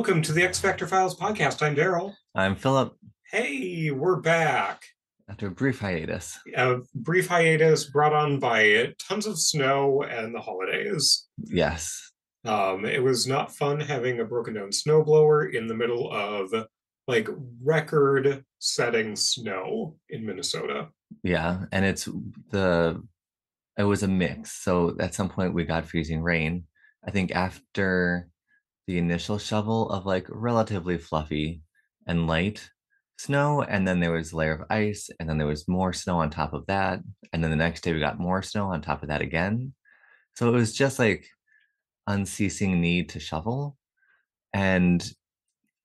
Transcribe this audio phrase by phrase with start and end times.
[0.00, 1.62] Welcome to the X Factor Files podcast.
[1.62, 2.14] I'm Daryl.
[2.34, 2.96] I'm Philip.
[3.30, 4.82] Hey, we're back.
[5.28, 6.38] After a brief hiatus.
[6.56, 11.28] A brief hiatus brought on by tons of snow and the holidays.
[11.36, 12.12] Yes.
[12.46, 16.50] Um, it was not fun having a broken down snowblower in the middle of
[17.06, 17.28] like
[17.62, 20.88] record setting snow in Minnesota.
[21.22, 21.66] Yeah.
[21.72, 22.08] And it's
[22.48, 23.02] the,
[23.76, 24.62] it was a mix.
[24.62, 26.64] So at some point we got freezing rain.
[27.06, 28.29] I think after
[28.90, 31.62] the initial shovel of like relatively fluffy
[32.08, 32.68] and light
[33.20, 36.18] snow and then there was a layer of ice and then there was more snow
[36.18, 36.98] on top of that
[37.32, 39.72] and then the next day we got more snow on top of that again.
[40.34, 41.24] So it was just like
[42.08, 43.76] unceasing need to shovel
[44.52, 45.08] and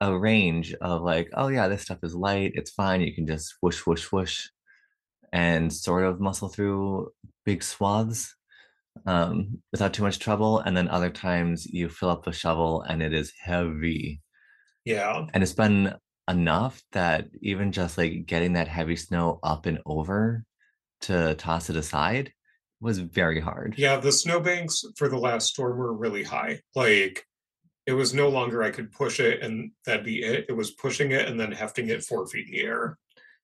[0.02, 3.54] a range of like oh yeah this stuff is light it's fine you can just
[3.62, 4.48] whoosh whoosh whoosh
[5.32, 7.12] and sort of muscle through
[7.46, 8.34] big swaths
[9.06, 10.60] um, without too much trouble.
[10.60, 14.22] And then other times you fill up the shovel and it is heavy.
[14.84, 15.26] Yeah.
[15.34, 15.94] And it's been
[16.30, 20.44] enough that even just like getting that heavy snow up and over
[21.02, 22.32] to toss it aside
[22.82, 23.76] was very hard.
[23.78, 26.62] Yeah, the snowbanks for the last storm were really high.
[26.76, 27.26] Like
[27.86, 30.46] it was no longer I could push it and that'd be it.
[30.50, 32.98] It was pushing it and then hefting it four feet in the air.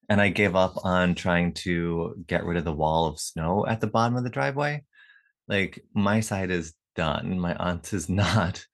[0.09, 3.79] And I gave up on trying to get rid of the wall of snow at
[3.79, 4.83] the bottom of the driveway
[5.51, 8.65] like my side is done my aunt's is not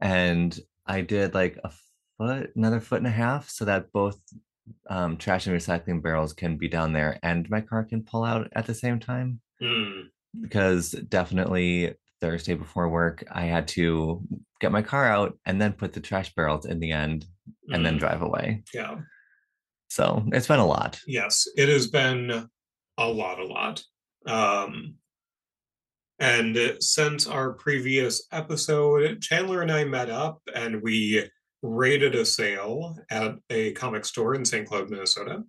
[0.00, 1.70] and i did like a
[2.18, 4.20] foot another foot and a half so that both
[4.90, 8.48] um, trash and recycling barrels can be down there and my car can pull out
[8.52, 10.02] at the same time mm.
[10.42, 14.22] because definitely thursday before work i had to
[14.60, 17.24] get my car out and then put the trash barrels in the end
[17.70, 17.84] and mm.
[17.84, 18.96] then drive away yeah
[19.88, 22.46] so it's been a lot yes it has been
[22.98, 23.82] a lot a lot
[24.26, 24.96] um
[26.18, 31.28] and since our previous episode, Chandler and I met up and we
[31.62, 34.66] raided a sale at a comic store in St.
[34.66, 35.42] Cloud, Minnesota,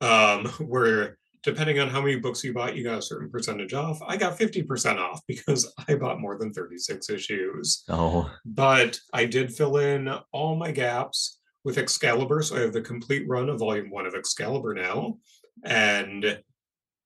[0.00, 3.98] um, where depending on how many books you bought, you got a certain percentage off.
[4.06, 7.84] I got 50% off because I bought more than 36 issues.
[7.88, 8.30] Oh.
[8.44, 12.42] But I did fill in all my gaps with Excalibur.
[12.42, 15.18] So I have the complete run of volume one of Excalibur now.
[15.64, 16.40] And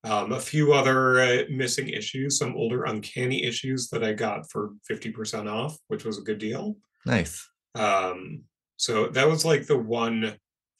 [0.04, 4.70] um, a few other uh, missing issues, some older uncanny issues that I got for
[4.90, 6.76] 50% off, which was a good deal.
[7.04, 7.48] Nice.
[7.74, 8.42] Um,
[8.76, 10.36] so that was like the one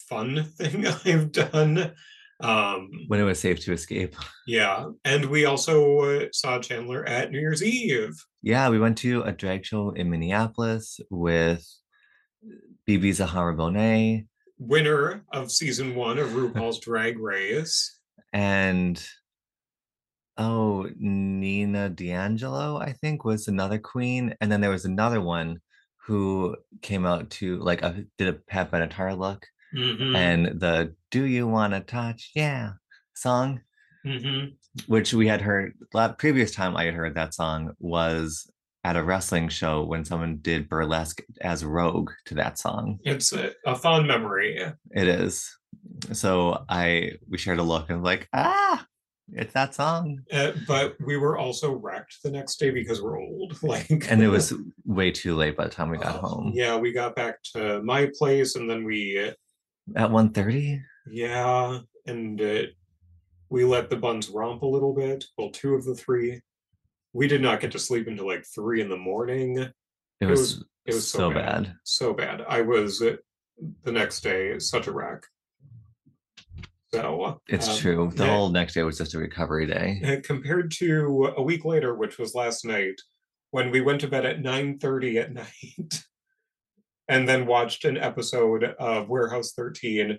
[0.09, 1.93] fun thing I've done.
[2.41, 4.15] Um, when it was safe to escape.
[4.47, 4.91] Yeah.
[5.05, 8.15] And we also uh, saw Chandler at New Year's Eve.
[8.43, 11.67] Yeah, we went to a drag show in Minneapolis with
[12.89, 14.27] BeBe Zahara Benet.
[14.59, 17.98] Winner of season one of RuPaul's Drag Race
[18.39, 19.05] and
[20.37, 25.59] oh nina d'angelo i think was another queen and then there was another one
[26.07, 29.45] who came out to like a, did a pat benatar look
[29.77, 30.15] mm-hmm.
[30.15, 32.31] and the do you want to touch?
[32.35, 32.73] Yeah
[33.15, 33.61] song.
[34.07, 34.51] Mm-hmm.
[34.87, 35.75] which we had heard
[36.19, 38.49] previous time i had heard that song was
[38.85, 43.01] at a wrestling show when someone did burlesque as rogue to that song.
[43.03, 44.63] It's a, a fond memory
[44.93, 45.58] it is
[46.13, 48.87] so I we shared a look and like ah
[49.33, 50.23] it's that song.
[50.33, 54.29] Uh, but we were also wrecked the next day because we're old like and it
[54.29, 56.53] was way too late by the time we got uh, home.
[56.55, 59.33] yeah we got back to my place and then we
[59.97, 62.63] at 1 30 yeah and uh,
[63.51, 66.41] we let the buns romp a little bit well two of the three.
[67.15, 69.59] We did not get to sleep until like three in the morning.
[69.59, 69.73] It,
[70.21, 71.65] it was, was it was so, so bad.
[71.65, 71.75] bad.
[71.83, 72.45] so bad.
[72.47, 73.17] I was uh,
[73.83, 75.23] the next day such a wreck
[76.93, 78.13] so it's um, true.
[78.15, 80.21] The whole next day was just a recovery day.
[80.25, 83.01] Compared to a week later, which was last night,
[83.51, 86.03] when we went to bed at 9 30 at night
[87.09, 90.19] and then watched an episode of Warehouse 13,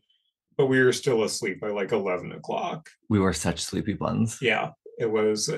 [0.58, 2.90] but we were still asleep by like 11 o'clock.
[3.10, 4.40] We were such sleepy buns.
[4.42, 5.50] Yeah, it was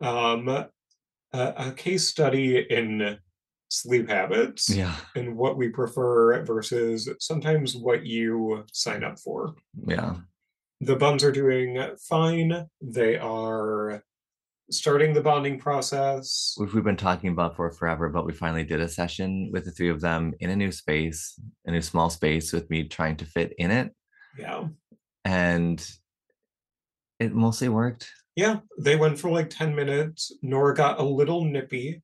[0.00, 0.68] um, a,
[1.32, 3.18] a case study in
[3.68, 9.54] sleep habits yeah and what we prefer versus sometimes what you sign up for
[9.86, 10.14] yeah
[10.80, 11.78] the buns are doing
[12.08, 12.66] fine.
[12.80, 14.02] They are
[14.70, 16.54] starting the bonding process.
[16.56, 19.70] Which we've been talking about for forever, but we finally did a session with the
[19.70, 23.24] three of them in a new space, a new small space with me trying to
[23.24, 23.94] fit in it.
[24.38, 24.68] Yeah.
[25.24, 25.88] And
[27.18, 28.10] it mostly worked.
[28.34, 28.60] Yeah.
[28.78, 30.32] They went for like 10 minutes.
[30.42, 32.02] Nora got a little nippy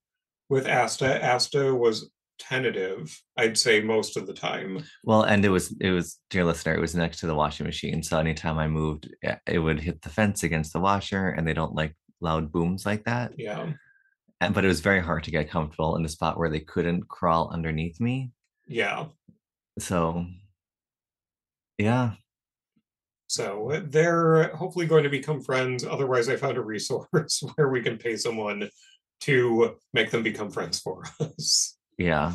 [0.49, 1.23] with Asta.
[1.25, 2.11] Asta was
[2.43, 6.75] tentative i'd say most of the time well and it was it was dear listener
[6.75, 10.03] it was next to the washing machine so anytime i moved eh, it would hit
[10.03, 13.73] the fence against the washer and they don't like loud booms like that yeah
[14.41, 17.09] and but it was very hard to get comfortable in the spot where they couldn't
[17.09, 18.33] crawl underneath me
[18.67, 19.07] Yeah.
[19.79, 20.27] So,
[21.79, 22.13] yeah.
[23.29, 25.85] So uh, they're uh, hopefully going to become friends.
[25.85, 28.69] Otherwise, I found a resource where we can pay someone
[29.21, 31.79] to make them become friends for us.
[32.05, 32.33] Yeah.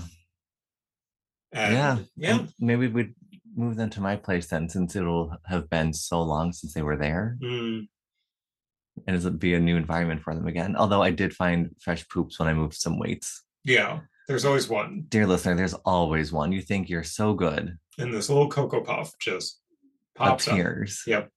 [1.51, 1.97] And yeah.
[2.15, 2.39] Yeah.
[2.39, 3.13] And maybe we'd
[3.55, 6.97] move them to my place then, since it'll have been so long since they were
[6.97, 7.37] there.
[7.41, 7.87] Mm,
[9.07, 10.75] And it'll be a new environment for them again.
[10.75, 13.43] Although I did find fresh poops when I moved some weights.
[13.63, 14.01] yeah.
[14.27, 15.05] There's always one.
[15.07, 16.51] Dear listener, there's always one.
[16.51, 17.77] You think you're so good.
[17.97, 19.61] And this little Cocoa Puff just
[20.17, 20.53] pops up.
[20.53, 21.01] appears.
[21.07, 21.29] Yep.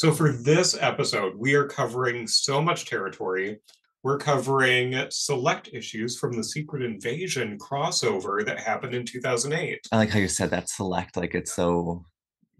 [0.00, 3.60] So for this episode, we are covering so much territory.
[4.04, 9.80] We're covering select issues from the Secret Invasion crossover that happened in 2008.
[9.90, 12.04] I like how you said that select, like it's so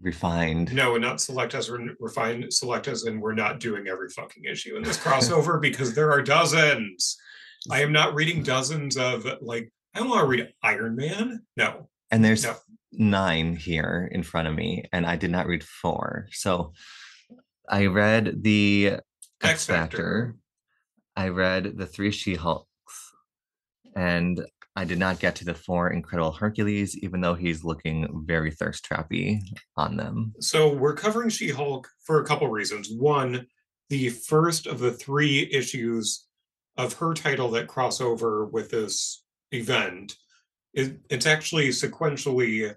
[0.01, 0.73] refined.
[0.73, 4.75] No, not select as re- refined, select as in we're not doing every fucking issue
[4.75, 7.15] in this crossover because there are dozens.
[7.69, 8.45] I am not reading mm-hmm.
[8.45, 11.45] dozens of like, I don't want to read Iron Man.
[11.55, 11.89] No.
[12.09, 12.55] And there's No.
[12.91, 16.27] nine here in front of me, and I did not read four.
[16.31, 16.73] So
[17.69, 18.93] I read the
[19.43, 20.37] X Factor.
[21.15, 22.67] I read the three She Hulks,
[23.95, 24.45] and
[24.75, 28.85] I did not get to the four Incredible Hercules, even though he's looking very thirst
[28.85, 29.39] trappy
[29.77, 30.33] on them.
[30.41, 32.89] So we're covering She Hulk for a couple reasons.
[32.91, 33.47] One,
[33.89, 36.25] the first of the three issues
[36.77, 40.15] of her title that cross over with this event
[40.73, 42.75] is it's actually sequentially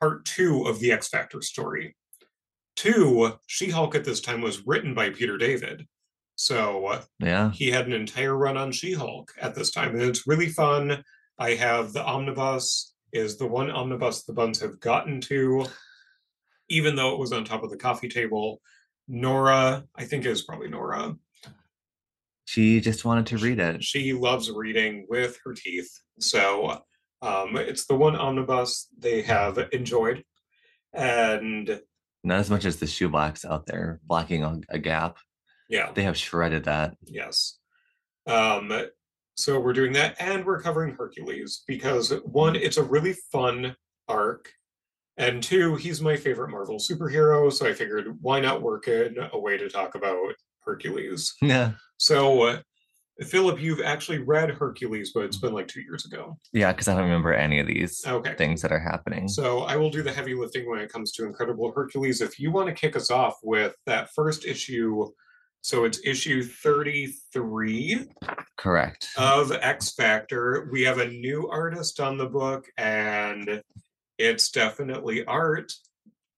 [0.00, 1.96] part two of the X Factor story.
[2.76, 5.86] Two, She Hulk at this time was written by Peter David.
[6.40, 7.50] So Yeah.
[7.52, 11.04] he had an entire run on She-Hulk at this time, and it's really fun.
[11.38, 15.66] I have the omnibus is the one omnibus the buns have gotten to,
[16.70, 18.62] even though it was on top of the coffee table.
[19.06, 21.14] Nora, I think it was probably Nora.
[22.46, 23.84] She just wanted to read it.
[23.84, 25.90] She loves reading with her teeth,
[26.20, 26.82] so
[27.20, 30.24] um, it's the one omnibus they have enjoyed,
[30.94, 31.82] and
[32.24, 35.18] Not as much as the shoebox out there blocking a, a gap.
[35.70, 36.96] Yeah, They have shredded that.
[37.04, 37.58] Yes.
[38.26, 38.70] Um,
[39.36, 43.74] so we're doing that, and we're covering Hercules because one, it's a really fun
[44.08, 44.52] arc,
[45.16, 47.50] and two, he's my favorite Marvel superhero.
[47.52, 50.34] So I figured why not work in a way to talk about
[50.64, 51.34] Hercules.
[51.42, 51.72] Yeah.
[51.96, 52.60] So, uh,
[53.22, 56.38] Philip, you've actually read Hercules, but it's been like two years ago.
[56.54, 58.34] Yeah, because I don't remember any of these Okay.
[58.34, 59.28] things that are happening.
[59.28, 62.22] So I will do the heavy lifting when it comes to Incredible Hercules.
[62.22, 65.06] If you want to kick us off with that first issue,
[65.62, 68.06] so it's issue 33
[68.56, 69.08] Correct.
[69.16, 70.68] of X Factor.
[70.72, 73.62] We have a new artist on the book, and
[74.18, 75.72] it's definitely art.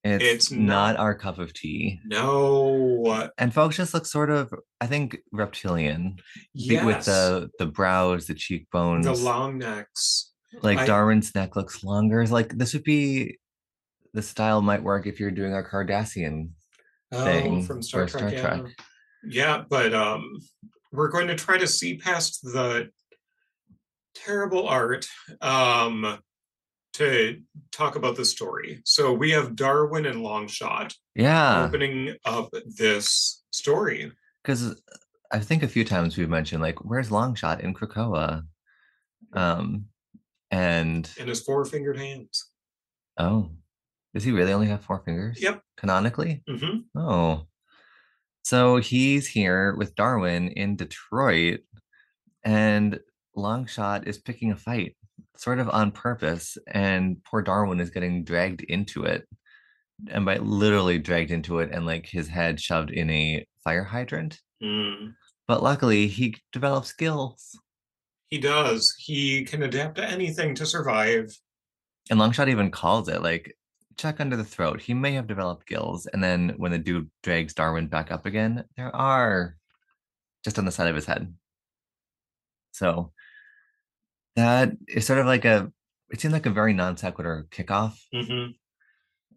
[0.04, 2.00] it's it's not not- our cup of tea.
[2.04, 6.16] No, And folks just look sort of, I think, reptilian
[6.54, 9.06] yes, with the the brows, the cheekbones.
[9.06, 10.32] the long necks.
[10.62, 12.26] like I- Darwin's neck looks longer.
[12.26, 13.38] Like this would be
[14.12, 16.50] the style might work if you're doing a Cardassian.
[17.14, 18.36] Oh, thing from Star Trek.
[18.38, 18.58] Star.
[18.58, 18.62] Trek.
[18.66, 18.84] yeah,
[19.68, 20.38] but um,
[20.92, 22.90] we're going to try to see past the
[24.14, 25.06] terrible art
[25.40, 26.18] um
[26.92, 27.40] to
[27.70, 28.82] talk about the story.
[28.84, 34.12] So we have Darwin and Longshot Yeah, opening up this story.
[34.44, 34.78] because
[35.30, 38.42] I think a few times we've mentioned like, where's Longshot in Krakoa?
[39.32, 39.86] Um,
[40.50, 42.50] and in his four-fingered hands.
[43.16, 43.48] oh,
[44.12, 45.40] does he really only have four fingers?
[45.40, 45.62] Yep.
[45.78, 46.42] Canonically.
[46.46, 47.46] hmm Oh.
[48.42, 51.60] So he's here with Darwin in Detroit,
[52.44, 52.98] and
[53.36, 54.96] Longshot is picking a fight,
[55.36, 59.26] sort of on purpose, and poor Darwin is getting dragged into it.
[60.10, 64.40] And by literally dragged into it and like his head shoved in a fire hydrant.
[64.62, 65.14] Mm.
[65.46, 67.56] But luckily he develops skills.
[68.28, 68.92] He does.
[68.98, 71.38] He can adapt to anything to survive.
[72.10, 73.54] And Longshot even calls it like
[73.96, 74.80] check under the throat.
[74.80, 76.06] He may have developed gills.
[76.06, 79.56] And then when the dude drags Darwin back up again, there are
[80.44, 81.32] just on the side of his head.
[82.72, 83.12] So
[84.36, 85.70] that is sort of like a
[86.10, 87.98] it seemed like a very non sequitur kickoff.
[88.12, 88.50] hmm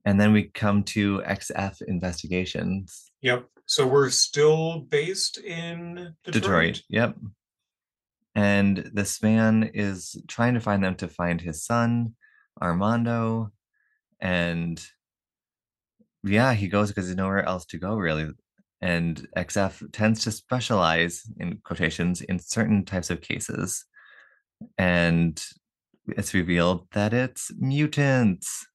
[0.04, 3.12] And then we come to XF investigations.
[3.22, 3.46] Yep.
[3.66, 6.34] So we're still based in Detroit.
[6.34, 6.82] Detroit.
[6.90, 7.16] Yep.
[8.36, 12.16] And this man is trying to find them to find his son,
[12.62, 13.52] Armando.
[14.20, 14.84] And
[16.24, 18.30] yeah, he goes because there's nowhere else to go, really.
[18.82, 23.86] And XF tends to specialize in quotations in certain types of cases.
[24.78, 25.44] And
[26.08, 28.66] it's revealed that it's mutants.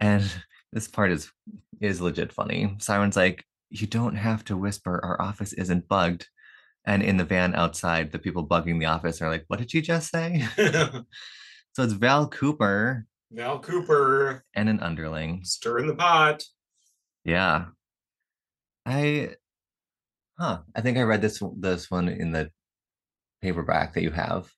[0.00, 0.30] And
[0.72, 1.30] this part is
[1.80, 2.74] is legit funny.
[2.78, 6.26] Siren's like, you don't have to whisper, our office isn't bugged.
[6.84, 9.82] And in the van outside, the people bugging the office are like, what did you
[9.82, 10.46] just say?
[10.56, 11.04] So
[11.74, 15.40] So it's Val Cooper Val Cooper and an underling.
[15.44, 16.44] stirring the pot.
[17.24, 17.66] Yeah.
[18.86, 19.30] I
[20.38, 20.60] huh.
[20.74, 22.50] I think I read this this one in the
[23.42, 24.50] paperback that you have.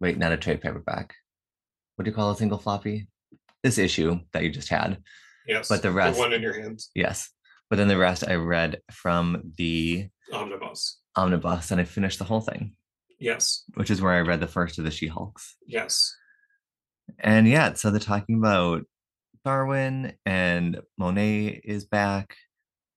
[0.00, 1.14] Wait, not a trade paperback.
[1.96, 3.08] What do you call a single floppy?
[3.62, 4.98] This issue that you just had.
[5.46, 5.68] Yes.
[5.68, 6.90] But the rest- one in your hands.
[6.94, 7.30] Yes.
[7.70, 11.00] But then the rest I read from the Omnibus.
[11.16, 12.74] omnibus and I finished the whole thing,
[13.18, 13.64] Yes.
[13.74, 15.56] which is where I read the first of the She Hulks.
[15.66, 16.14] Yes.
[17.18, 18.82] And yeah, so they're talking about
[19.44, 22.36] Darwin and Monet is back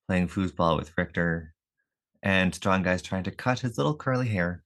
[0.08, 1.54] playing foosball with Richter.
[2.24, 4.64] And Strong Guy's trying to cut his little curly hair.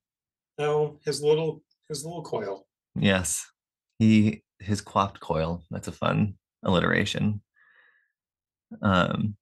[0.58, 2.68] No, his little his little coil.
[2.96, 3.46] Yes.
[4.00, 5.64] He his quaffed coil.
[5.72, 7.42] That's a fun alliteration.
[8.82, 9.36] Um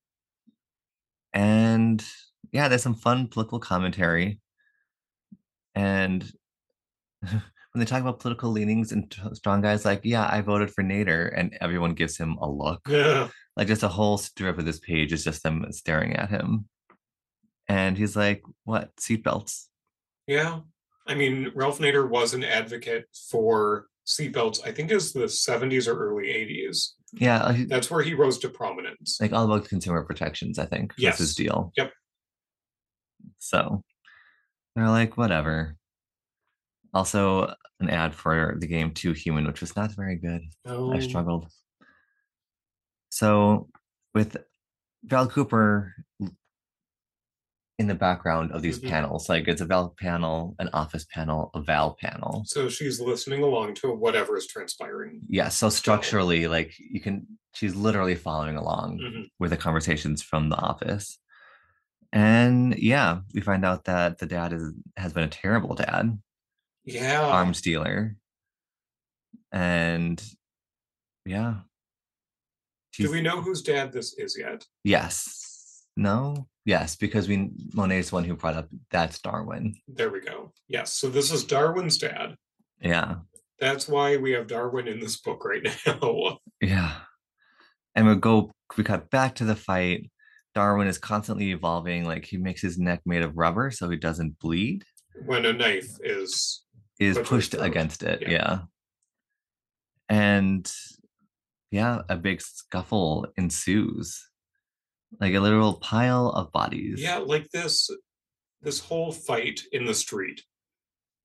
[1.33, 2.03] and
[2.51, 4.39] yeah, there's some fun political commentary.
[5.75, 6.29] And
[7.71, 11.31] when they talk about political leanings and strong guys like, yeah, I voted for Nader,
[11.35, 12.81] and everyone gives him a look.
[12.87, 13.29] Yeah.
[13.55, 16.67] Like just a whole strip of this page is just them staring at him.
[17.67, 18.95] And he's like, what?
[18.95, 19.65] Seatbelts.
[20.25, 20.61] Yeah.
[21.07, 25.97] I mean, Ralph Nader was an advocate for seatbelts, I think is the 70s or
[25.97, 26.93] early 80s.
[27.13, 29.19] Yeah, uh, like, That's where he rose to prominence.
[29.21, 30.93] like all about consumer protections, I think.
[31.01, 31.71] was his deal.
[31.77, 31.91] Yep.
[33.39, 33.83] So
[34.75, 35.75] they're like, whatever.
[36.93, 40.41] Also, an ad for the game Too Human, which was not very good.
[40.65, 41.47] Oh, I struggled.
[43.09, 43.69] So
[44.13, 44.37] with
[45.03, 45.93] Val Cooper
[47.77, 48.89] in the background of these Mhm.
[48.89, 52.43] panels, like it's a Val panel, an office panel, a Val panel.
[52.45, 55.21] So she's listening along to whatever is transpiring.
[55.29, 59.29] Yeah, so structurally, like you can, she's literally following along Mhm.
[59.39, 61.19] with the conversations from the office.
[62.11, 66.19] And yeah, we find out that the dad is has been a terrible dad,
[66.93, 67.21] Yeah.
[67.21, 68.15] arms dealer.
[69.51, 70.21] And
[71.25, 71.55] yeah.
[72.97, 74.65] Do we know whose dad this is yet?
[74.83, 75.85] Yes.
[75.95, 76.47] No?
[76.65, 79.75] Yes, because we Monet's the one who brought up that's Darwin.
[79.87, 80.51] There we go.
[80.67, 80.93] Yes.
[80.93, 82.35] So this is Darwin's dad.
[82.81, 83.15] Yeah.
[83.59, 86.39] That's why we have Darwin in this book right now.
[86.61, 86.93] Yeah.
[87.95, 90.09] And we go we cut back to the fight.
[90.55, 94.39] Darwin is constantly evolving, like he makes his neck made of rubber so he doesn't
[94.39, 94.83] bleed.
[95.25, 96.63] when a knife is
[96.99, 97.65] Is pushed throat.
[97.65, 98.21] against it.
[98.21, 98.29] Yeah.
[98.29, 98.59] Yeah.
[100.09, 100.71] And
[101.71, 104.25] yeah, a big scuffle ensues.
[105.19, 107.01] Like a literal pile of bodies.
[107.01, 107.89] yeah, like this
[108.61, 110.43] this whole fight in the street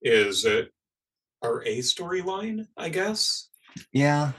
[0.01, 0.63] is uh,
[1.43, 3.49] our A storyline, I guess.
[3.93, 4.33] Yeah.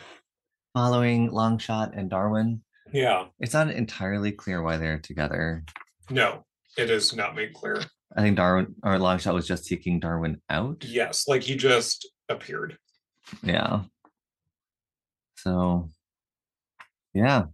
[0.73, 2.61] Following Longshot and Darwin.
[2.91, 3.25] Yeah.
[3.39, 5.65] It's not entirely clear why they're together.
[6.09, 6.45] No,
[6.77, 7.81] it is not made clear.
[8.15, 10.83] I think Darwin or Longshot was just seeking Darwin out.
[10.85, 12.77] Yes, like he just appeared.
[13.43, 13.81] Yeah.
[15.37, 15.89] So,
[17.13, 17.45] yeah.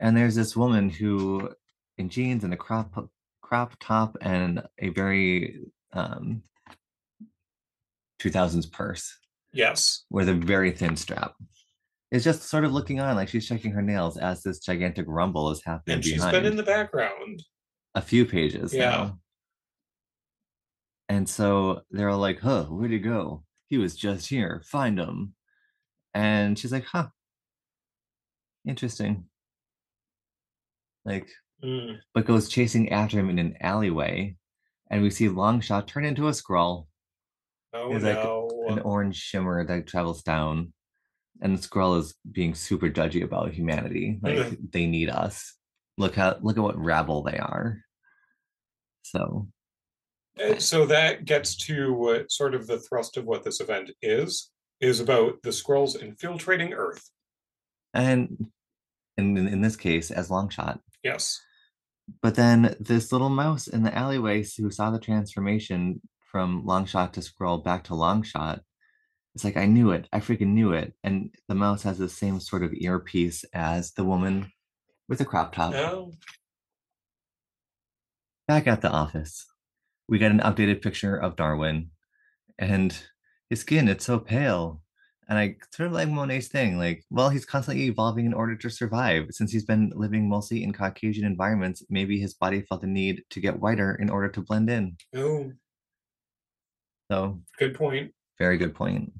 [0.00, 1.50] And there's this woman who,
[1.96, 2.92] in jeans and a crop
[3.40, 5.60] crop top and a very
[5.92, 6.42] um
[8.20, 9.16] 2000s purse
[9.52, 10.04] Yes.
[10.10, 11.32] with a very thin strap,
[12.10, 15.50] is just sort of looking on like she's checking her nails as this gigantic rumble
[15.50, 17.42] is happening And she's behind been in the background.
[17.94, 18.90] a few pages Yeah.
[18.90, 19.18] now.
[21.08, 23.44] And so they're all like, huh, where'd he go?
[23.68, 24.62] He was just here.
[24.66, 25.34] Find him.
[26.14, 27.08] And she's like, huh.
[28.66, 29.24] Interesting.
[31.04, 31.28] Like,
[31.64, 31.98] Mm.
[32.14, 34.36] but goes chasing after him in an alleyway.
[34.92, 36.86] And we see Longshot turn into a Skrull,
[37.72, 38.48] Oh It's like no.
[38.68, 40.72] an orange shimmer that travels down.
[41.42, 44.20] And the Skrull is being super judgy about humanity.
[44.22, 45.54] Like they need us.
[45.96, 47.80] Look how look at what rabble they are.
[49.02, 49.48] So
[50.58, 55.42] so that gets to sort of the thrust of what this event is is about
[55.42, 57.10] the Skrulls infiltrating earth
[57.94, 58.46] and
[59.16, 60.78] in, in in this case as Longshot.
[61.02, 61.40] yes
[62.22, 67.20] But then this little mouse in the alleyway who saw the transformation from Longshot to
[67.20, 68.60] Skrull back to Longshot,
[69.34, 70.08] it's like I knew it.
[70.12, 70.94] I freaking knew it.
[71.02, 74.52] And the mouse has the same sort of earpiece as the woman
[75.08, 75.74] with the crop top.
[75.74, 76.12] oh
[78.46, 79.46] Back at the office,
[80.08, 81.90] we get an updated picture of Darwin,
[82.58, 82.96] and
[83.50, 84.82] his skin it's so pale.
[85.28, 88.70] And I sort of like Monet's thing, like, well, he's constantly evolving in order to
[88.70, 89.26] survive.
[89.30, 93.40] Since he's been living mostly in Caucasian environments, maybe his body felt the need to
[93.40, 94.96] get whiter in order to blend in.
[95.14, 95.52] oh
[97.10, 99.12] So, good point very good point.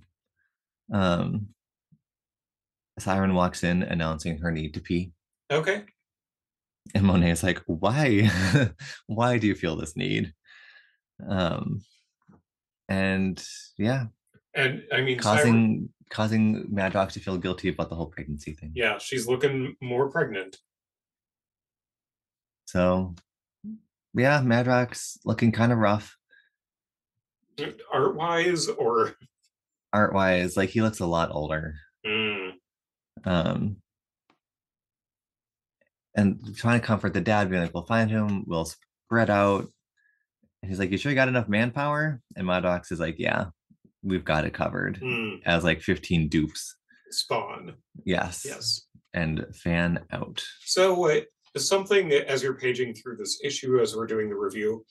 [0.92, 1.48] Um,
[2.98, 5.12] Siren walks in announcing her need to pee.
[5.50, 5.84] okay
[6.94, 8.30] And Monet is like, why?
[9.06, 10.32] why do you feel this need?
[11.26, 11.82] Um,
[12.88, 13.42] and
[13.76, 14.06] yeah,
[14.54, 18.72] And I mean, Cyber- causing causing Madrox to feel guilty about the whole pregnancy thing.
[18.74, 20.56] yeah, she's looking more pregnant.
[22.66, 23.14] So
[24.14, 26.16] yeah, Madrox looking kind of rough
[27.92, 29.14] Art wise, or
[29.92, 30.56] art wise.
[30.56, 31.74] Like he looks a lot older.
[32.06, 32.52] Mm,
[33.24, 33.76] Um
[36.14, 38.68] and trying to comfort the dad, being like, We'll find him, we'll
[39.06, 39.68] spread out.
[40.62, 42.20] And he's like, You sure you got enough manpower?
[42.36, 43.46] And Madrox is like, Yeah,
[44.02, 45.00] we've got it covered.
[45.00, 46.76] mm, As like 15 dupes.
[47.10, 47.74] spawn.
[48.04, 48.42] Yes.
[48.44, 48.82] Yes.
[49.14, 50.42] And fan out.
[50.64, 51.20] So, uh,
[51.56, 54.84] something that as you're paging through this issue as we're doing the review,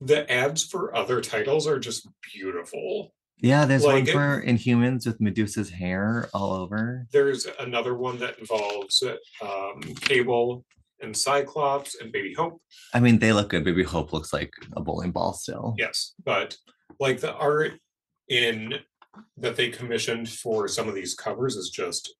[0.00, 3.14] the ads for other titles are just beautiful.
[3.38, 7.06] Yeah, there's Like one for Inhumans with Medusa's hair all over.
[7.12, 9.02] There's another one that involves
[9.42, 10.64] um, Cable
[11.02, 12.60] and Cyclops and Baby Hope.
[12.94, 13.64] I mean, they look good.
[13.64, 15.74] Baby Hope looks like a bowling ball still.
[15.78, 16.56] Yes, but
[17.00, 17.72] like the art
[18.28, 18.74] in
[19.36, 22.14] that they commissioned for some of these covers is just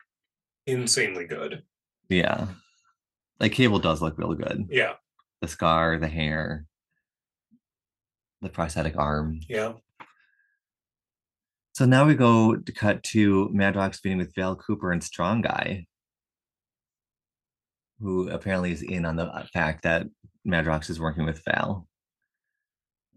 [0.67, 1.62] insanely good.
[2.09, 2.49] Yeah.
[3.41, 4.67] Like Cable does look real good.
[4.71, 4.95] Yeah,
[5.41, 6.67] The scar, the hair,
[8.43, 9.41] the prosthetic arm.
[9.49, 9.73] yeah.
[11.75, 15.87] So now we go to cut to Madrox meeting with Val Cooper and Strong Guy,
[18.01, 20.07] who apparently is in on the uh, fact that
[20.47, 21.87] Madrox is working with Val.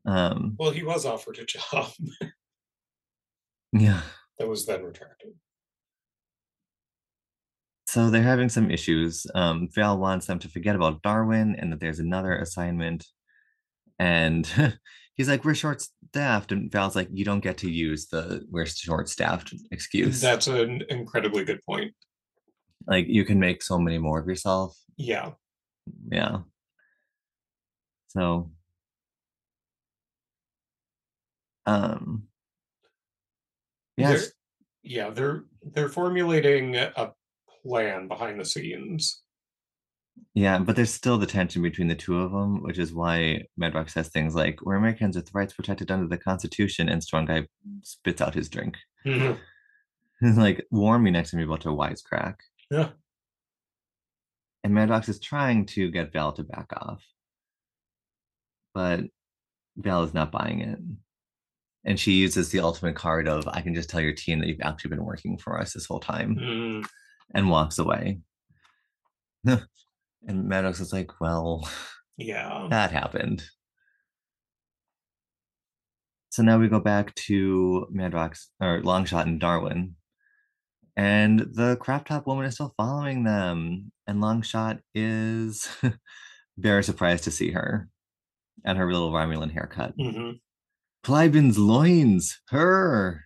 [0.06, 1.92] Um, Well, he was offered a job
[3.74, 4.02] yeah.
[4.38, 5.34] that was then retracted.
[7.88, 9.26] So they're having some issues.
[9.36, 13.06] Um, Val wants them to forget about Darwin and that there's another assignment.
[14.00, 14.46] And
[15.16, 16.52] he's like, We're short staffed.
[16.52, 20.20] And Val's like, You don't get to use the we're short staffed excuse.
[20.20, 21.94] That's an incredibly good point.
[22.88, 24.78] Like, you can make so many more of yourself.
[24.98, 25.32] Yeah.
[26.12, 26.40] Yeah.
[28.10, 28.52] So,
[31.66, 32.24] um,
[33.98, 34.32] yes, They're,
[34.84, 37.12] yeah, they're they're formulating a
[37.64, 39.22] plan behind the scenes.
[40.34, 43.92] Yeah, but there's still the tension between the two of them, which is why Madrox
[43.92, 47.48] says things like, We're Americans with rights protected under the Constitution, and Strong Guy
[47.84, 48.78] spits out his drink.
[49.06, 49.38] Mhm.
[50.22, 52.36] Like, warn me next time you're about to wisecrack.
[52.72, 52.90] Yeah.
[54.64, 57.04] And Madrox is trying to get Val to back off.
[58.74, 59.02] But
[59.78, 60.80] Val is not buying it.
[61.84, 64.62] And she uses the ultimate card of, I can just tell your team that you've
[64.62, 66.88] actually been working for us this whole time, Mm,
[67.36, 68.22] and walks away.
[69.46, 69.60] and
[70.28, 71.70] Madrox is like, Well,
[72.18, 72.68] yeah.
[72.72, 73.44] that happened.
[76.30, 79.96] So now we go back to Madrox or Longshot and Darwin.
[80.98, 83.92] And the crop top woman is still following them.
[84.08, 85.68] And Longshot is
[86.58, 87.90] very surprised to see her
[88.64, 89.98] and her little Romulan haircut.
[89.98, 90.32] Mm-hmm.
[91.04, 93.26] Klybin's loins, her.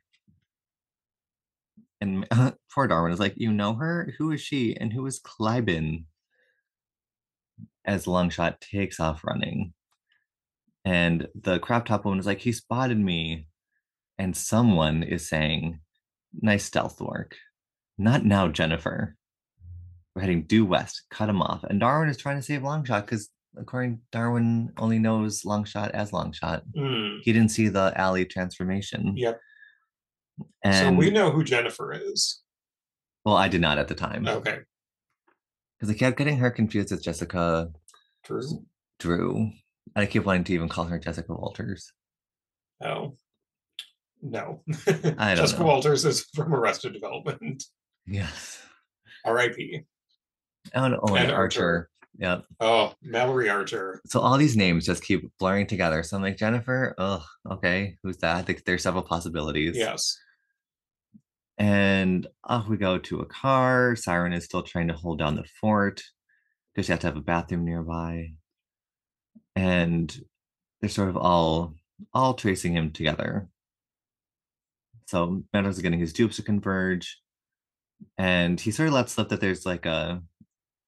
[2.02, 2.28] And
[2.74, 4.14] poor Darwin is like, You know her?
[4.18, 4.76] Who is she?
[4.76, 6.06] And who is Klybin?
[7.86, 9.74] As Longshot takes off running.
[10.86, 13.48] And the crop top woman is like, He spotted me.
[14.18, 15.80] And someone is saying,
[16.42, 17.36] Nice stealth work.
[18.00, 19.16] Not now, Jennifer.
[20.16, 21.04] We're heading due west.
[21.12, 21.64] Cut him off.
[21.66, 26.12] And Darwin is trying to save Longshot because, according to Darwin, only knows Longshot as
[26.12, 29.16] Longshot Mm, he didn't see the alley transformation.
[29.18, 29.40] yep.
[30.64, 32.42] And so we know who Jennifer is.
[33.26, 34.60] well, I did not at the time Okay.
[35.78, 37.70] because I kept getting her confused with Jessica
[38.24, 38.66] Drew.
[39.00, 39.54] Drew, and
[40.04, 41.92] I keep wanting to even call her Jessica Walters.
[42.82, 43.18] Oh.
[44.22, 44.64] No.
[44.68, 44.76] I
[45.36, 45.66] don't Jessica know.
[45.68, 47.62] Walters is from Arrested Development.
[48.06, 48.62] Yes.
[49.26, 49.84] R.I.P.
[50.74, 51.34] And oh, and Archer.
[51.34, 51.90] Archer.
[52.18, 52.46] Yep.
[52.60, 54.02] Oh, Mallory Archer.
[54.06, 56.04] So all these names just keep blurring together.
[56.04, 56.94] So I'm like Jennifer.
[56.98, 57.98] Oh, okay.
[58.04, 58.36] Who's that?
[58.36, 59.78] I think there's several possibilities.
[59.78, 60.18] Yes.
[61.58, 63.96] And off we go to a car.
[63.96, 66.02] Siren is still trying to hold down the fort
[66.74, 68.34] because you have to have a bathroom nearby.
[69.56, 70.14] And
[70.82, 71.74] they're sort of all
[72.14, 73.50] all tracing him together.
[75.08, 77.20] So Madrox is getting his dupes to converge.
[78.18, 80.22] And he sort of lets slip that there's like a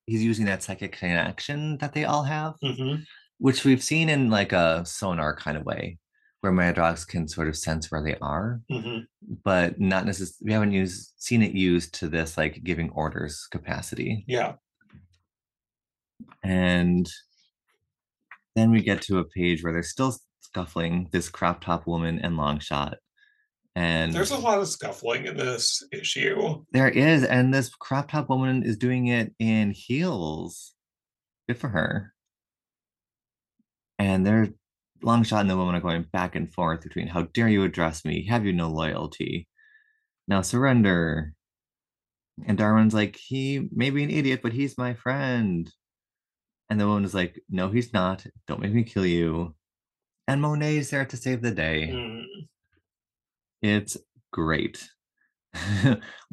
[0.06, 2.96] he's using that psychic connection that they all have, hmm
[3.38, 5.98] which we've seen in like a sonar kind of way,
[6.42, 9.00] where my dogs can sort of sense where they are hmm
[9.44, 14.26] but not necessarily we haven't used seen it used to this like giving orders capacity.
[14.28, 14.54] Yeah.
[16.44, 17.10] and
[18.56, 22.36] then we get to a page where they're still scuffling this crop top woman and
[22.36, 22.96] Longshot
[23.76, 26.64] and There's a lot of scuffling in this issue.
[26.74, 30.74] there is and this crop top woman is doing it in heels
[31.48, 32.14] good for her
[34.00, 34.50] and they're
[35.04, 38.26] Longshot and the woman are going back and forth between how dare you address me
[38.28, 39.48] have you no loyalty
[40.28, 41.34] Now surrender.
[42.46, 45.70] And Darwin's like, he may be an idiot, but he's my friend.
[46.70, 48.26] And the woman is like, no, he's not.
[48.48, 49.54] Don't make me kill you.
[50.28, 51.90] And Monet's there to save the day.
[51.94, 52.24] Mm.
[53.62, 53.98] It's
[54.32, 54.90] great.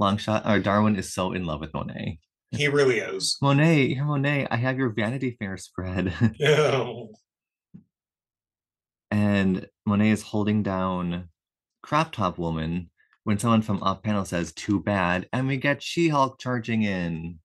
[0.01, 2.19] Longshot or Darwin is so in love with Monet.
[2.51, 3.37] He really is.
[3.43, 4.47] Monet, you're Monet.
[4.51, 6.13] I have your Vanity Fair spread.
[6.47, 7.11] Oh,
[9.11, 11.29] and Monet is holding down
[11.83, 12.91] Crop Top Woman
[13.25, 15.29] when someone from off panel says, too bad.
[15.33, 17.39] And we get She Hulk charging in.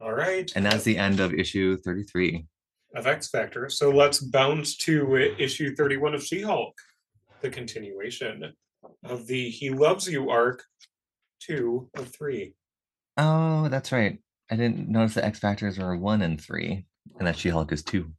[0.00, 0.50] all right.
[0.54, 2.46] And that's the end of issue 33.
[2.94, 3.68] of X Factor.
[3.68, 6.74] So let's bounce to uh, issue 31 of She Hulk,
[7.40, 8.52] the continuation
[9.04, 10.64] of the He Loves You arc,
[11.40, 12.54] two of three.
[13.16, 14.18] Oh, that's right.
[14.50, 16.86] I didn't notice the X Factors are one and three,
[17.18, 18.12] and that She Hulk is two.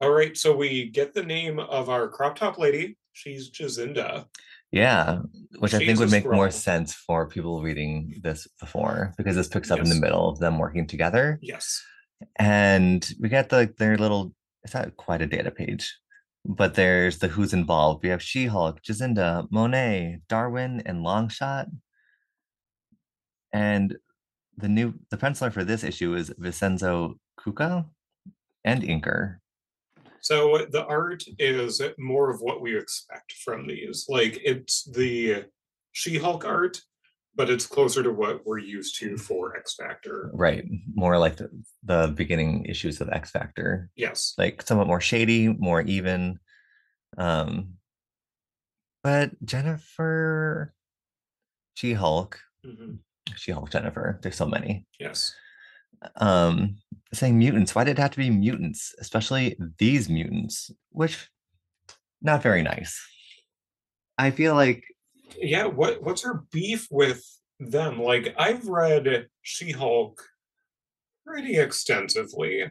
[0.00, 2.96] All right, so we get the name of our crop top lady.
[3.12, 4.26] She's Jacinda.
[4.72, 5.20] Yeah,
[5.58, 9.70] which I think would make more sense for people reading this before because this picks
[9.70, 11.38] up in the middle of them working together.
[11.42, 11.82] Yes.
[12.36, 15.94] And we get the their little it's not quite a data page,
[16.44, 18.02] but there's the who's involved.
[18.02, 21.66] We have She-Hulk, Jacinda, Monet, Darwin, and Longshot.
[23.52, 23.96] And
[24.56, 27.86] the new the penciler for this issue is Vincenzo Cucca
[28.64, 29.36] and Inker.
[30.20, 34.06] So uh, the art is more of what we expect from these.
[34.08, 35.44] Like it's the
[35.92, 36.80] She Hulk art,
[37.34, 40.30] but it's closer to what we're used to for X Factor.
[40.34, 40.64] Right.
[40.94, 41.48] More like the,
[41.82, 43.90] the beginning issues of X Factor.
[43.96, 44.34] Yes.
[44.36, 46.38] Like somewhat more shady, more even.
[47.16, 47.74] Um
[49.02, 50.72] but Jennifer
[51.74, 52.98] She-Hulk, Mhm.
[53.36, 54.86] She-Hulk Jennifer, there's so many.
[55.00, 55.34] Yes.
[56.16, 56.76] Um
[57.12, 57.74] saying mutants.
[57.74, 58.94] Why did it have to be mutants?
[59.00, 61.28] Especially these mutants, which
[62.20, 63.00] not very nice.
[64.18, 64.84] I feel like
[65.40, 67.24] Yeah, what what's her beef with
[67.60, 68.00] them?
[68.00, 70.22] Like I've read She Hulk
[71.26, 72.70] pretty extensively.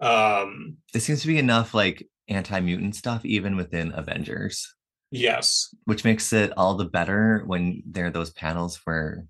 [0.00, 4.74] Um there seems to be enough like anti-mutant stuff even within Avengers.
[5.10, 5.74] yes.
[5.84, 9.26] which makes it all the better when there are those panels where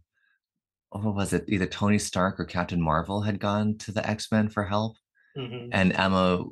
[0.93, 4.49] oh, what was it either tony stark or captain marvel had gone to the x-men
[4.51, 4.97] for help
[5.37, 6.45] mhm, and emma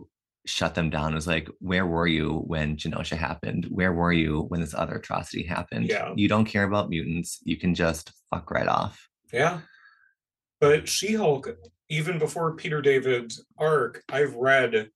[0.49, 4.41] shut them down it was like where were you when genosha happened where were you
[4.49, 6.13] when this other atrocity happened Yeah.
[6.17, 9.61] you don't care about mutants you can just fuck right off Yeah.
[10.61, 11.49] But She Hulk,
[11.89, 14.91] even before Peter David's arc, I've read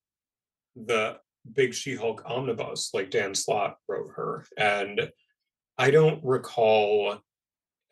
[0.75, 1.19] the
[1.53, 4.45] big She Hulk omnibus, like Dan Slott wrote her.
[4.59, 5.09] And
[5.79, 7.19] I don't recall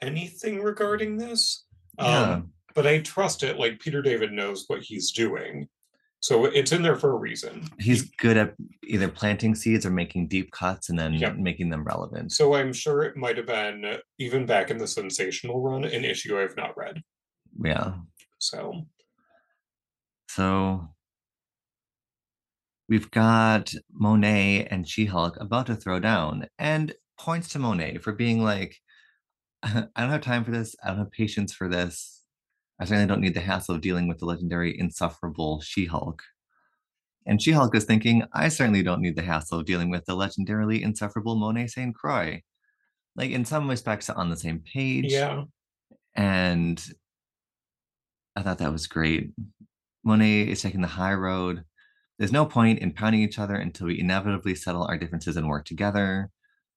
[0.03, 1.65] anything regarding this.
[1.99, 2.33] Yeah.
[2.33, 3.57] Um, but I trust it.
[3.57, 5.69] Like Peter David knows what he's doing.
[6.23, 7.67] So it's in there for a reason.
[7.79, 8.55] he's good at
[8.85, 11.37] either planting seeds or making deep cuts and then Yep.
[11.37, 15.61] making them relevant So I'm sure it might have been even back in the sensational
[15.63, 17.03] run, an issue I've not read.
[17.65, 17.95] yeah
[18.39, 18.87] So
[20.31, 20.89] So
[22.89, 28.13] we've got Monet and She Hulk about to throw down and points to Monet for
[28.13, 28.77] being like,
[29.63, 30.75] I don't have time for this.
[30.83, 32.20] I don't have patience for this.
[32.81, 36.23] I certainly don't need the hassle of dealing with the legendary insufferable She Hulk.
[37.27, 40.17] And She Hulk is thinking, I certainly don't need the hassle of dealing with the
[40.17, 41.95] legendarily insufferable Monet St.
[41.95, 42.43] Croix.
[43.17, 45.45] Like, in some respects, on the same page yeah.
[46.15, 46.83] and
[48.35, 49.33] I thought that was great.
[50.03, 51.65] Monet is taking the high road.
[52.19, 55.67] There's no point in pounding each other until we inevitably settle our differences and work
[55.67, 56.31] together.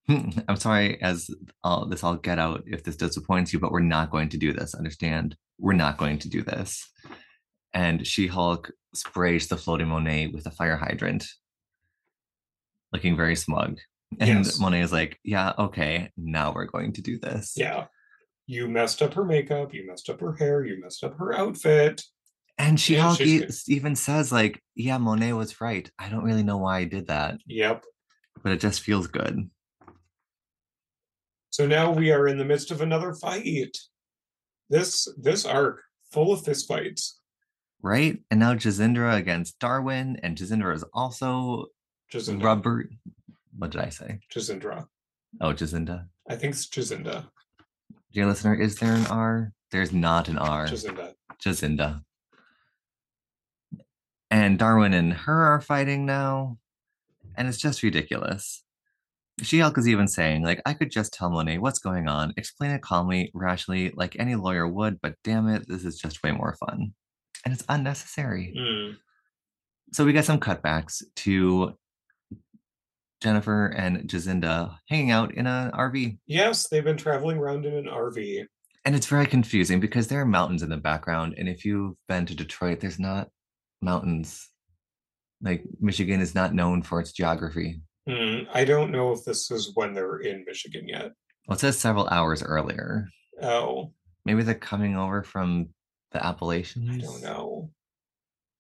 [0.10, 1.30] I'm sorry, as
[1.64, 4.54] all this all get out if this disappoints you, but we're not going to do
[4.54, 4.76] this.
[4.76, 5.36] Understand?
[5.60, 6.90] We're not going to do this.
[7.74, 11.26] And She Hulk sprays the floating Monet with a fire hydrant,
[12.92, 13.80] looking very smug.
[14.20, 14.60] And Yes.
[14.60, 17.54] Monet is like, Yeah, okay, now we're going to do this.
[17.56, 17.86] Yeah.
[18.46, 22.04] You messed up her makeup, you messed up her hair, you messed up her outfit.
[22.58, 25.90] And She Hulk even says, like, yeah, Monet was right.
[25.98, 27.84] I don't really know why I did that, Yep.
[28.44, 29.50] but it just feels good.
[31.54, 33.78] So now we are in the midst of another fight.
[34.72, 37.20] This this arc full of fist fights.
[37.84, 38.18] Right?
[38.32, 41.68] And now Jazindra against Darwin, and Jazindra is also
[42.12, 42.44] Jacinda.
[42.44, 42.90] rubber.
[43.56, 44.20] What did I say?
[44.34, 44.88] Jacinda.
[45.42, 46.08] Oh, Jazinda.
[46.28, 47.28] I think it's Jacinda.
[48.12, 49.54] Dear listener, is there an R?
[49.70, 50.66] There's not an R.
[50.66, 51.14] Jacinda.
[51.40, 52.02] Jazinda.
[54.32, 56.58] And Darwin and her are fighting now,
[57.36, 58.63] and it's just ridiculous.
[59.42, 62.82] She-Hulk is even saying, like, I could just tell Monet what's going on, explain it
[62.82, 66.94] calmly, rationally, like any lawyer would, but damn it, this is just way more fun.
[67.44, 68.54] And it's unnecessary.
[68.58, 68.98] Mm,
[69.92, 71.78] So we get some cutbacks to
[73.22, 76.20] Jennifer and Jacinda hanging out in an RV.
[76.28, 78.46] Yes, they've been traveling around in an RV.
[78.86, 81.36] And it's very confusing because there are mountains in the background.
[81.38, 83.30] And if you've been to Detroit, there's not
[83.82, 84.50] mountains.
[85.42, 87.82] Like Michigan is not known for its geography.
[88.08, 91.12] Hmm, I don't know if this is when they're in Michigan yet.
[91.48, 93.08] Well, it says several hours earlier.
[93.42, 93.92] Oh,
[94.26, 95.70] Maybe they're coming over from
[96.12, 97.04] the Appalachians.
[97.04, 97.70] I don't know.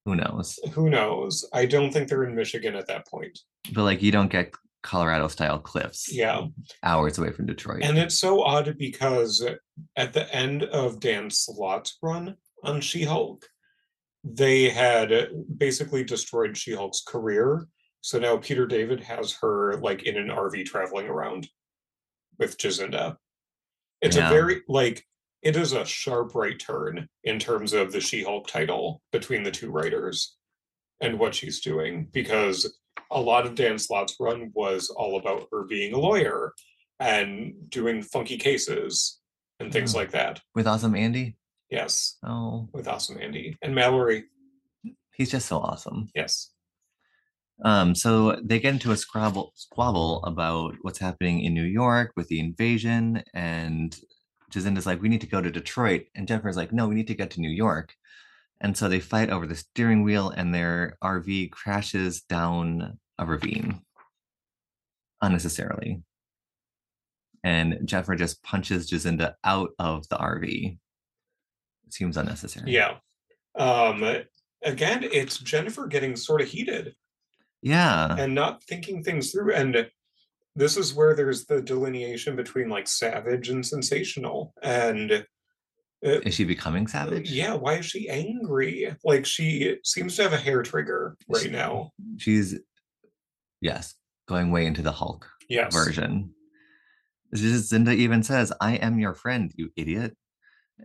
[0.05, 0.59] Who knows?
[0.73, 1.47] Who knows?
[1.53, 3.39] I don't think they're in Michigan at that point.
[3.73, 6.13] But like you don't get Colorado style cliffs.
[6.13, 6.47] Yeah.
[6.83, 7.83] Hours away from Detroit.
[7.83, 9.45] And it's so odd because
[9.95, 13.45] at the end of Dan Slott's run on She Hulk,
[14.25, 17.67] they had basically destroyed She Hulk's career.
[18.03, 21.47] So now Peter David has her like in an RV traveling around
[22.37, 23.15] with Jacinda.
[24.01, 24.27] It's Yeah.
[24.29, 25.07] a very like
[25.41, 29.51] it is a sharp right turn in terms of the She Hulk title between the
[29.51, 30.35] two writers
[30.99, 32.77] and what she's doing because
[33.09, 36.53] a lot of Dan Slott's run was all about her being a lawyer
[36.99, 39.19] and doing funky cases
[39.61, 39.99] and things Yeah.
[40.01, 40.41] like that.
[40.55, 41.37] With awesome Andy.
[41.69, 44.25] Yes, Oh, with Awesome Andy and Mallory.
[45.15, 46.09] he's just so awesome.
[46.13, 46.52] Yes.
[47.61, 52.27] Um, so they get into a squabble squabble about what's happening in New York with
[52.27, 53.95] the invasion, and
[54.51, 57.15] Jacinda's like, "We need to go to Detroit," and Jennifer's like, "No, we need to
[57.15, 57.93] get to New York."
[58.61, 63.81] And so they fight over the steering wheel, and their RV crashes down a ravine
[65.21, 66.01] unnecessarily.
[67.43, 70.77] And Jennifer just punches Jacinda out of the RV.
[71.85, 72.71] It seems unnecessary.
[72.71, 72.97] Yeah.
[73.55, 74.03] Um
[74.63, 76.95] again, it's Jennifer getting sort of heated
[77.63, 78.15] Yeah.
[78.17, 79.53] and not thinking things through.
[79.53, 79.87] And
[80.55, 84.53] this is where there's the delineation between like savage and sensational.
[84.61, 85.11] And
[86.05, 87.31] uh, Is she becoming savage?
[87.31, 88.93] yeah, why is she angry?
[89.03, 91.91] Like she seems to have a hair trigger right now.
[92.17, 92.59] she's
[93.61, 93.95] yes
[94.27, 95.73] going way into the hulk Yes.
[95.73, 96.33] version
[97.33, 100.15] Zinda even says i am your friend you idiot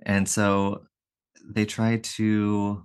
[0.06, 0.84] and so
[1.44, 2.84] they try to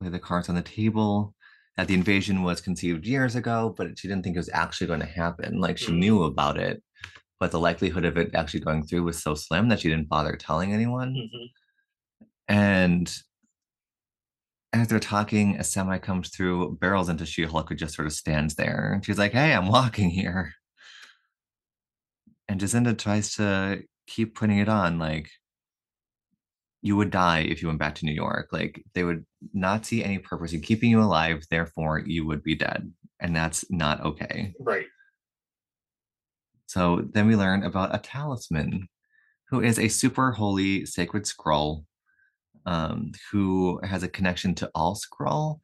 [0.00, 1.34] lay the cards on the table
[1.76, 5.00] that the invasion was conceived years ago but she didn't think it was actually going
[5.00, 5.98] to happen like she Mhm.
[5.98, 6.82] knew about it
[7.40, 10.36] but the likelihood of it actually going through was so slim that she didn't bother
[10.36, 11.50] telling anyone Mhm.
[12.48, 13.18] and
[14.72, 18.12] as they're talking, a semi comes through, barrels into She Hulk, who just sort of
[18.12, 18.92] stands there.
[18.92, 20.52] And she's like, Hey, I'm walking here.
[22.48, 25.30] And Jacinda tries to keep putting it on like,
[26.84, 28.48] you would die if you went back to New York.
[28.52, 31.42] Like, they would not see any purpose in keeping you alive.
[31.50, 32.92] Therefore, you would be dead.
[33.20, 34.52] And that's not okay.
[34.60, 34.84] Right.
[36.66, 38.88] So then we learn about a talisman,
[39.48, 41.86] who is a super holy sacred Skrull,
[42.66, 45.60] um, who has a connection to all Skrull.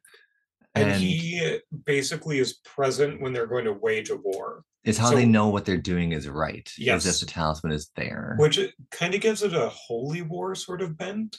[0.73, 5.15] And, he basically is present when they're going to wage a war, is how so-
[5.15, 6.71] they know what they're doing is right.
[6.77, 7.05] Yes.
[7.05, 8.35] if the talisman is there.
[8.39, 8.59] which
[8.91, 11.37] kind of gives it a holy war sort of bent.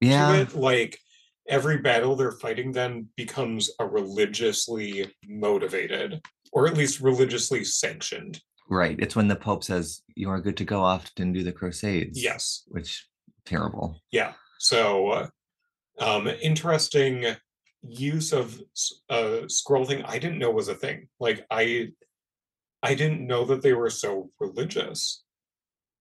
[0.00, 0.46] yeah.
[0.54, 0.98] Like
[1.48, 6.20] every battle they're fighting then becomes a religiously motivated,
[6.52, 8.40] or at least religiously sanctioned.
[8.70, 8.96] Right.
[8.98, 12.22] It's when the Pope says you are good to go off and do the crusades.
[12.22, 12.62] Yes.
[12.68, 13.06] Which
[13.44, 14.00] terrible.
[14.10, 14.32] Yeah.
[14.58, 15.28] So
[16.00, 17.26] um interesting
[17.82, 18.58] use of
[19.10, 21.08] uh Skrull thing I didn't know was a thing.
[21.20, 21.88] Like I
[22.84, 25.24] I didn't know that they were so religious.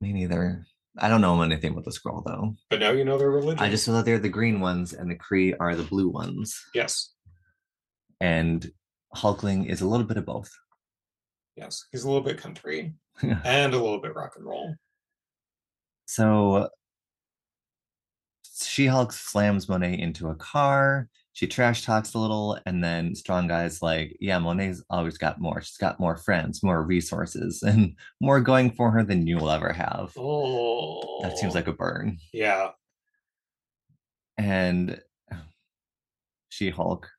[0.02, 0.66] Me neither.
[1.00, 2.56] I don't know anything about the Skrull though.
[2.70, 3.62] But now you know they're religious.
[3.62, 6.62] I just know that they're the green ones and the Kree are the blue ones.
[6.76, 7.14] Yes.
[8.20, 8.70] And
[9.16, 10.52] Hulkling is a little bit of both.
[11.56, 11.86] Yes.
[11.92, 14.76] He's a little bit country and a little bit rock and roll.
[16.06, 16.70] So
[18.62, 21.08] She Hulk slams Monet into a car.
[21.34, 25.62] She trash talks a little, and then Strong Guy's like, Yeah, Monet's always got more.
[25.62, 30.14] She's got more friends, more resources, and more going for her than you'll ever have.
[30.18, 31.72] Oh That seems like oh.
[31.72, 32.18] a burn.
[32.32, 32.70] yeah.
[34.38, 35.00] And
[36.50, 37.10] She Hulk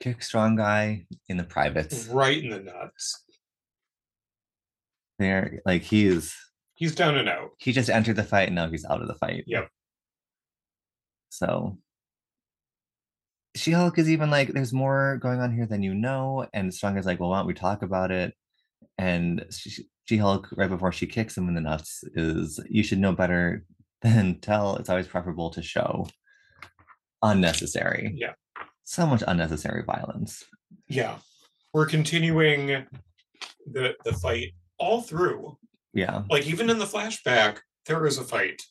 [0.00, 2.06] kick Strong Guy in the privates.
[2.08, 3.22] Right in the nuts.
[5.18, 6.34] There, like he's
[6.74, 7.52] He's down and out.
[7.58, 9.44] he just entered the fight and now he's out of the fight.
[9.46, 9.70] Yep.
[11.30, 11.78] So
[13.56, 16.46] She Hulk is even like, there's more going on here than you know.
[16.52, 18.34] And Strong is like, well, why don't we talk about it?
[18.98, 23.12] And She Hulk, right before she kicks him in the nuts, is you should know
[23.12, 23.64] better
[24.02, 24.76] than tell.
[24.76, 26.06] It's always preferable to show.
[27.22, 28.14] Unnecessary.
[28.14, 28.34] Yeah.
[28.84, 30.44] So much unnecessary violence.
[30.88, 31.16] Yeah.
[31.72, 32.86] We're continuing
[33.70, 35.58] the the fight all through.
[35.92, 36.22] Yeah.
[36.30, 38.62] Like even in the flashback, there is a fight.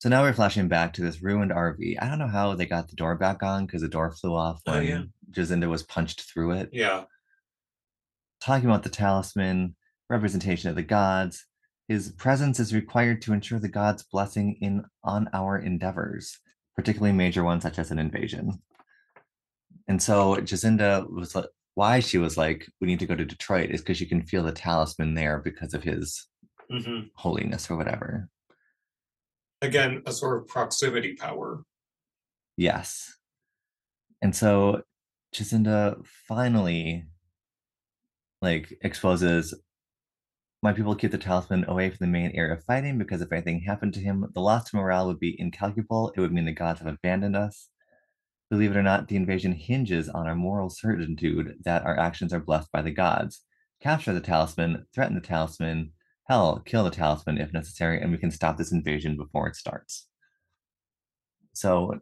[0.00, 1.96] So now we're flashing back to this ruined RV.
[2.00, 4.62] I don't know how they got the door back on because the door flew off
[4.66, 5.02] Oh, when yeah.
[5.30, 6.70] Jacinda was punched through it.
[6.72, 7.04] Yeah.
[8.40, 9.76] talking about the talisman,
[10.08, 11.44] representation of the gods.
[11.86, 16.38] His presence is required to ensure the gods' blessing in on our endeavors,
[16.76, 18.62] particularly major ones such as an invasion.
[19.86, 23.70] And so Jacinda was like, why she was like, we need to go to Detroit
[23.70, 26.26] is because you can feel the talisman there because of his
[26.70, 28.28] hmm holiness or whatever.
[29.62, 31.62] Again, a sort of proximity power.
[32.56, 33.14] Yes.
[34.22, 34.82] And so
[35.34, 37.06] Jacinda finally
[38.42, 39.54] like exposes
[40.62, 43.60] my people keep the talisman away from the main area of fighting because if anything
[43.60, 46.12] happened to him, the loss to morale would be incalculable.
[46.14, 47.68] It would mean the gods have abandoned us.
[48.50, 52.40] Believe it or not, the invasion hinges on our moral certitude that our actions are
[52.40, 53.42] blessed by the gods.
[53.80, 55.92] Capture the talisman, threaten the talisman,
[56.30, 60.06] hell, kill the talisman if necessary, and we can stop this invasion before it starts.
[61.54, 61.98] So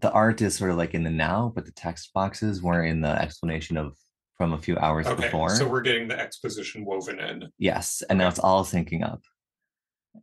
[0.00, 3.00] the art is sort of like in the now, but the text boxes were in
[3.00, 3.96] the explanation of
[4.36, 5.50] from a few hours Okay, before.
[5.50, 7.48] so we're getting the exposition woven in.
[7.58, 9.22] Yes, and now it's all syncing up.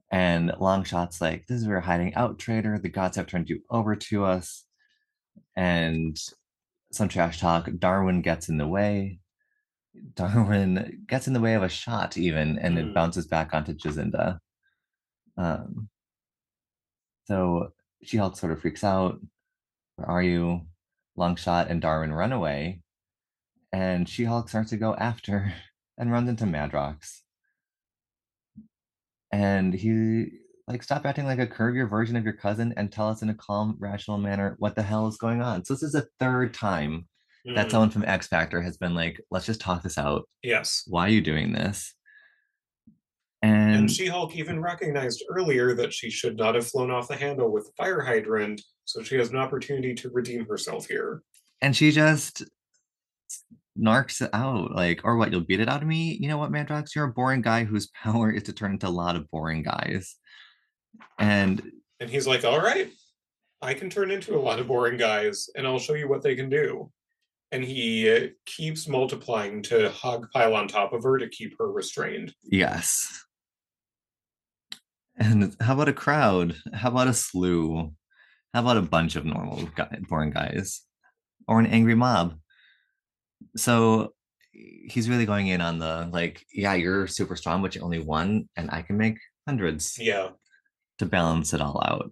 [0.09, 2.79] And Longshot's like, this is where we're hiding out, traitor.
[2.79, 4.63] The gods have turned you over to us.
[5.57, 6.17] And
[6.93, 7.69] some trash talk.
[7.77, 9.19] Darwin gets in the way.
[10.15, 12.89] Darwin gets in the way of a shot, even, and Hmm.
[12.89, 14.39] it bounces back onto Jacinda.
[15.37, 15.89] Um,
[17.25, 19.19] so She Hulk sort of freaks out.
[19.95, 20.61] Where are you?
[21.17, 22.81] Longshot and Darwin run away.
[23.71, 25.53] And She Hulk starts to go after
[25.97, 27.21] and runs into Madrox.
[29.31, 33.21] And he like stop acting like a curvier version of your cousin and tell us
[33.21, 35.63] in a calm, rational manner what the hell is going on.
[35.63, 37.07] So this is the third time
[37.53, 40.27] that Mm, someone from X Factor has been like, let's just talk this out.
[40.41, 40.83] yes.
[40.87, 41.93] Why are you doing this?
[43.41, 47.15] And, And She Hulk even recognized earlier that she should not have flown off the
[47.15, 51.21] handle with the fire hydrant, so she has an opportunity to redeem herself here.
[51.61, 52.43] and she just
[53.77, 56.49] narks it out like or what you'll beat it out of me you know what
[56.51, 59.61] Madrox you're a boring guy whose power is to turn into a lot of boring
[59.63, 60.15] guys
[61.19, 61.61] and
[61.99, 62.89] And he's like, All right,
[63.61, 66.35] I can turn into a lot of boring guys, and I'll show you what they
[66.35, 66.89] can do.
[67.55, 71.71] And he uh, keeps multiplying to hog pile on top of her to keep her
[71.71, 72.33] restrained.
[72.43, 73.23] yes
[75.17, 77.93] and how about a crowd how about a slew
[78.53, 80.81] how about a bunch of normal guy, boring guys
[81.47, 82.35] or an angry mob
[83.55, 84.13] so
[84.51, 88.49] he's really going in on the like yeah you're super strong but you only one
[88.57, 90.29] and i can make hundreds Yeah.
[90.99, 92.11] to balance it all out.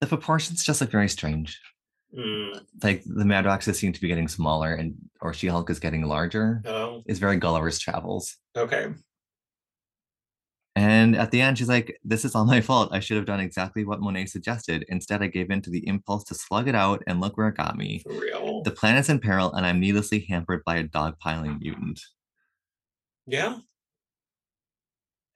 [0.00, 1.60] The proportions just look very strange.
[2.16, 6.02] Mm, Like the Madroxes seem to be getting smaller, and or She Hulk is getting
[6.06, 6.62] larger.
[6.66, 8.36] oh, Is very Gulliver's Travels.
[8.56, 8.88] okay.
[10.78, 12.90] And at the end, she's like, "This is all my fault.
[12.92, 14.84] I should have done exactly what Monet suggested.
[14.90, 17.56] Instead, I gave in to the impulse to slug it out, and look where it
[17.56, 18.00] got me.
[18.00, 18.62] For real.
[18.62, 22.00] The planet's in peril, and I'm needlessly hampered by a dogpiling mutant.
[23.26, 23.58] yeah.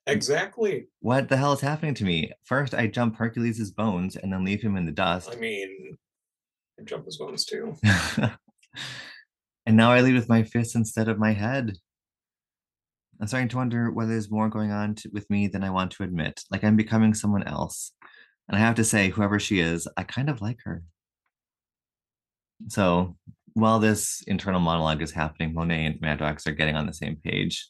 [0.06, 0.88] Exactly.
[1.00, 2.32] What the hell is happening to me?
[2.44, 5.30] First, I jump Hercules' bones and then leave him in the dust.
[5.32, 5.96] I mean,
[6.80, 7.76] I jump his bones too.
[9.66, 11.76] and now I lead with my fists instead of my head.
[13.20, 15.90] I'm starting to wonder whether there's more going on to, with me than I want
[15.92, 16.42] to admit.
[16.50, 17.92] Like I'm becoming someone else.
[18.48, 20.82] And I have to say, whoever she is, I kind of like her.
[22.68, 23.16] So
[23.52, 27.68] while this internal monologue is happening, Monet and Madrox are getting on the same page.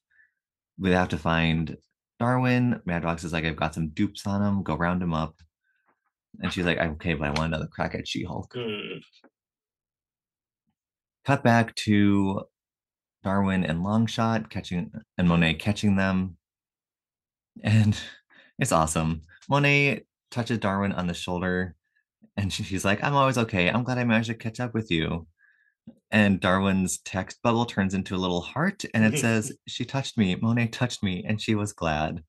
[0.79, 1.77] We have to find
[2.19, 2.81] Darwin.
[2.89, 4.63] Madrox is like, I've got some dupes on him.
[4.63, 5.35] Go round him up.
[6.39, 8.53] And she's like, okay, but I want another crack at She Hulk.
[8.55, 9.01] Mm,
[11.27, 12.43] cut back to
[13.23, 16.37] Darwin and Longshot catching and Monet catching them.
[17.63, 17.99] And
[18.59, 19.23] it's awesome.
[19.49, 21.75] Monet touches Darwin on the shoulder
[22.37, 23.69] and she- she's like, I'm always okay.
[23.69, 25.27] I'm glad I managed to catch up with you.
[26.13, 30.37] And Darwin's text bubble turns into a little heart and it says, She touched me.
[30.37, 32.23] Monet touched me and she was glad.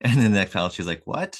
[0.00, 1.38] And then the next file, she's like, What?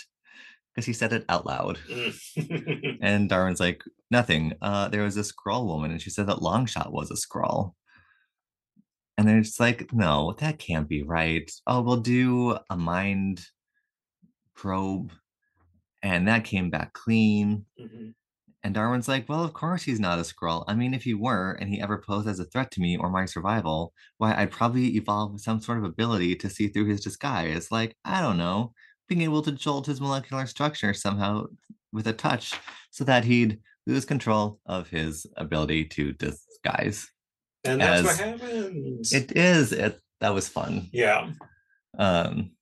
[0.74, 1.78] Because he said it out loud.
[1.88, 2.98] mm.
[3.02, 4.52] And Darwin's like, nothing.
[4.62, 7.74] Uh, there was a Skrull woman, and she said that Longshot was a Skrull.
[9.16, 11.50] And they're just like, no, that can't be right.
[11.66, 13.46] Oh, we'll do a mind
[14.54, 15.12] probe.
[16.02, 17.66] And that came back clean.
[17.80, 18.14] Mhm.
[18.64, 20.64] And Darwin's like, well, of course he's not a Skrull.
[20.68, 23.10] I mean, if he were and he ever posed as a threat to me or
[23.10, 27.70] my survival, why, I'd probably evolve some sort of ability to see through his disguise.
[27.72, 28.74] Like, I don't know,
[29.10, 31.44] being able to jolt his molecular structure somehow
[31.92, 32.54] with a touch
[32.92, 37.10] so that he'd lose control of his ability to disguise.
[37.64, 39.12] And that's what happens.
[39.12, 40.88] It is, it, that was fun.
[40.92, 41.30] yeah.
[41.98, 42.52] Um,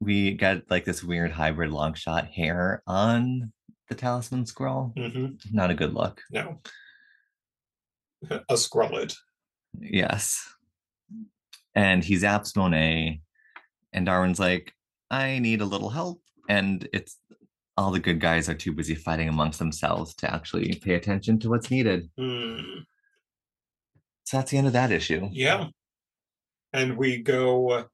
[0.00, 3.50] we got like this weird hybrid Longshot hair on
[3.88, 4.92] the talisman Skrull.
[4.96, 6.20] hmm Not a good look.
[6.30, 6.60] No.
[8.30, 9.14] a scrullet.
[9.80, 10.46] Yes.
[11.74, 13.22] and he zaps Monet,
[13.94, 14.74] and Darwin's like,
[15.10, 16.20] I need a little help.
[16.48, 17.18] And it's
[17.76, 21.48] all the good guys are too busy fighting amongst themselves to actually pay attention to
[21.50, 22.10] what's needed.
[22.18, 22.60] Hmm.
[24.24, 25.28] So that's the end of that issue.
[25.32, 25.68] Yeah.
[26.72, 27.86] And we go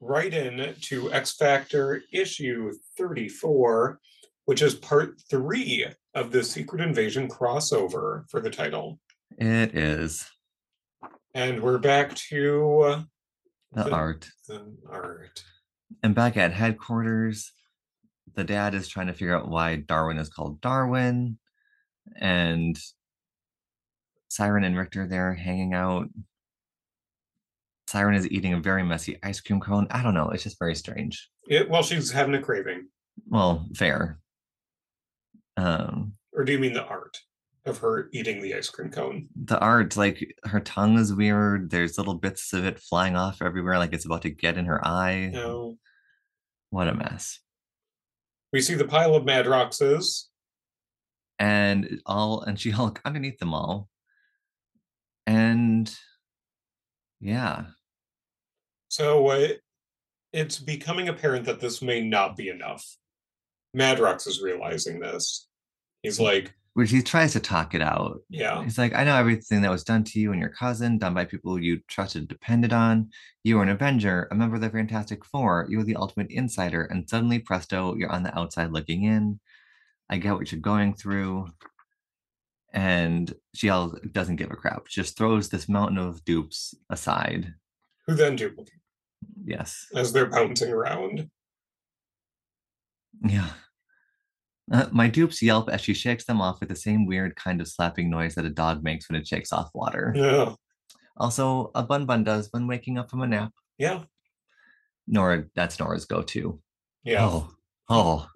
[0.00, 3.98] right in to X Factor issue 34,
[4.44, 8.98] which is part three of the Secret Invasion crossover for the title.
[9.38, 10.28] It is
[11.34, 13.04] And we're back to
[13.72, 14.28] the The- art.
[14.46, 15.44] the art.
[16.02, 17.52] And back at headquarters,
[18.34, 21.38] the dad is trying to figure out why Darwin is called Darwin.
[22.16, 22.78] And
[24.28, 26.08] Siren and Richter there hanging out.
[27.88, 29.86] Siren is eating a very messy ice cream cone.
[29.90, 30.28] I don't know.
[30.30, 31.28] It's just very strange.
[31.46, 32.88] It, well, she's having a craving.
[33.28, 34.18] Well, fair.
[35.56, 37.18] Um, Or do you mean the art
[37.68, 39.28] of her eating the ice cream cone?
[39.36, 41.70] the art, like her tongue is weird.
[41.70, 44.84] There's little bits of it flying off everywhere, like it's about to get in her
[44.86, 45.30] eye.
[45.32, 45.76] No.
[46.70, 47.40] What a mess.
[48.52, 50.24] We see the pile of Madroxes.
[51.38, 53.88] and all and she hulk underneath them all
[55.26, 55.94] and
[57.20, 57.64] yeah
[58.88, 59.48] So uh,
[60.32, 62.84] it's becoming apparent that this may not be enough.
[63.76, 65.46] Madrox is realizing this.
[66.02, 69.62] He's like, which he tries to talk it out yeah, he's like i know everything
[69.62, 72.72] that was done to you and your cousin done by people you trusted and depended
[72.72, 73.10] on.
[73.44, 75.66] You were an avenger a member of the fantastic four.
[75.68, 79.40] You were the ultimate insider and suddenly presto you're on the outside looking in.
[80.10, 81.48] I get what you're going through.
[82.72, 84.86] And she all doesn't give a crap.
[84.88, 87.54] Just throws this mountain of dupes aside.
[88.06, 88.74] Who then duplicate
[89.44, 89.86] yes.
[89.94, 91.30] As they're bouncing around.
[93.26, 93.48] Yeah.
[94.70, 97.68] Uh, my dupes yelp as she shakes them off with the same weird kind of
[97.68, 100.12] slapping noise that a dog makes when it shakes off water.
[100.14, 100.54] Yeah,
[101.16, 103.52] Also, a bun bun does when waking up from a nap.
[103.78, 104.02] yeah,
[105.06, 106.60] Nora, that's Nora's go to.
[107.02, 107.24] yeah.
[107.24, 107.50] Oh,
[107.88, 108.28] oh,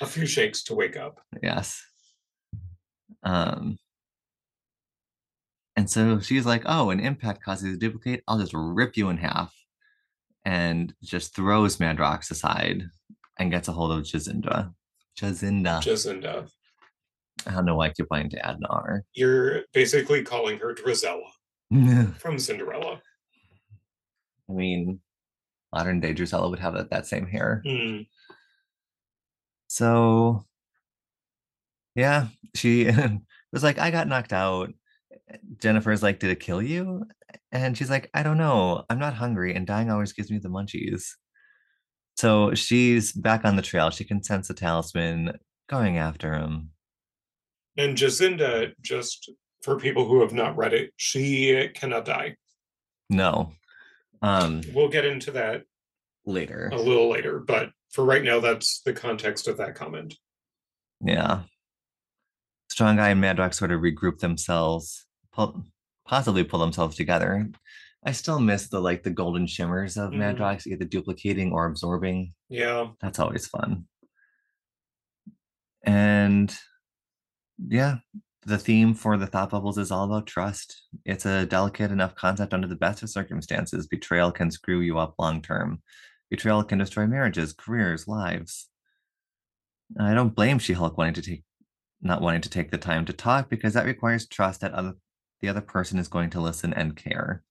[0.00, 1.20] A few shakes to wake up.
[1.42, 1.84] yes.
[3.22, 3.76] Um,
[5.76, 8.22] and so she's like, "Oh, an impact causes a duplicate.
[8.26, 9.54] I'll just rip you in half,"
[10.44, 12.84] and just throws Madrox aside
[13.38, 14.72] and gets a hold of Jazinda.
[15.18, 15.82] Jazinda.
[15.82, 16.48] Jacinda.
[17.46, 19.04] I don't know why I keep wanting to add an R.
[19.14, 21.28] You're basically calling her Drizella
[22.18, 23.00] from Cinderella.
[24.48, 25.00] I mean,
[25.72, 27.62] modern day Drusella would have that, that same hair.
[27.66, 28.02] Hmm.
[29.68, 30.44] So,
[31.94, 32.90] yeah, she
[33.52, 34.72] was like, I got knocked out.
[35.60, 37.04] Jennifer's like, Did it kill you?
[37.52, 38.84] And she's like, I don't know.
[38.88, 41.10] I'm not hungry, and dying always gives me the munchies.
[42.18, 43.90] So she's back on the trail.
[43.90, 45.38] She can sense the talisman
[45.68, 46.70] going after him.
[47.76, 49.30] And Jacinda, just
[49.62, 52.34] for people who have not read it, she cannot die.
[53.08, 53.52] No.
[54.20, 55.62] Um, We'll get into that
[56.26, 56.70] later.
[56.72, 60.16] a little later, but for right now, that's the context of that comment.
[61.00, 61.42] Yeah.
[62.68, 65.62] Strong Guy and Madrox sort of regroup themselves, pull,
[66.04, 67.48] possibly pull themselves together.
[68.04, 70.10] I still miss the like the golden shimmers of.
[70.10, 70.22] Mm-hmm.
[70.22, 72.34] Madrox, either duplicating or absorbing.
[72.48, 73.86] Yeah, That's always fun.
[75.84, 76.54] And
[77.66, 77.96] yeah,
[78.46, 80.82] the theme for the thought bubbles is all about trust.
[81.04, 83.86] It's a delicate enough concept under the best of circumstances.
[83.86, 85.82] Betrayal can screw you up long term.
[86.30, 88.68] Betrayal can destroy marriages, careers, lives.
[89.98, 91.44] I don't blame She-Hulk wanting to take
[92.00, 94.94] not wanting to take the time to talk because that requires trust that other
[95.40, 97.42] the other person is going to listen and care.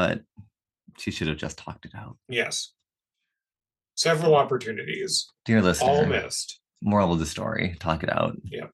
[0.00, 0.22] But
[0.98, 2.16] she should have just talked it out.
[2.26, 2.72] yes.
[3.96, 6.58] Several opportunities, Dear listener, all missed.
[6.80, 8.68] moral of the story talk it out Yeah.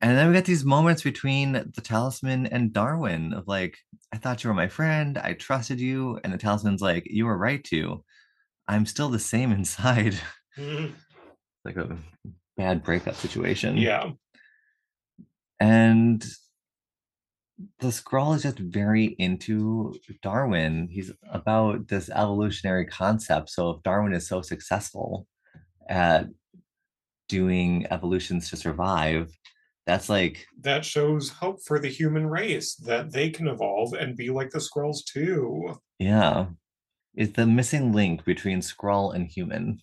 [0.00, 3.78] and then we get these moments between the talisman and darwin of like
[4.12, 7.38] i thought you were my friend i trusted you and the talisman's like you were
[7.38, 8.02] right to
[8.66, 10.16] i'm still the same inside
[10.58, 10.92] Mhm.
[11.64, 11.96] like a
[12.56, 14.10] bad breakup situation Yeah,
[15.60, 16.24] and
[17.78, 24.12] the Skrull is just very into darwin he's about this evolutionary concept so if darwin
[24.12, 25.26] is so successful
[25.88, 26.26] at
[27.28, 29.30] doing evolutions to survive
[29.86, 34.30] that's like that shows hope for the human race that they can evolve and be
[34.30, 35.74] like the Skrulls too.
[35.98, 36.46] yeah
[37.14, 39.78] it's the missing link between Skrull and human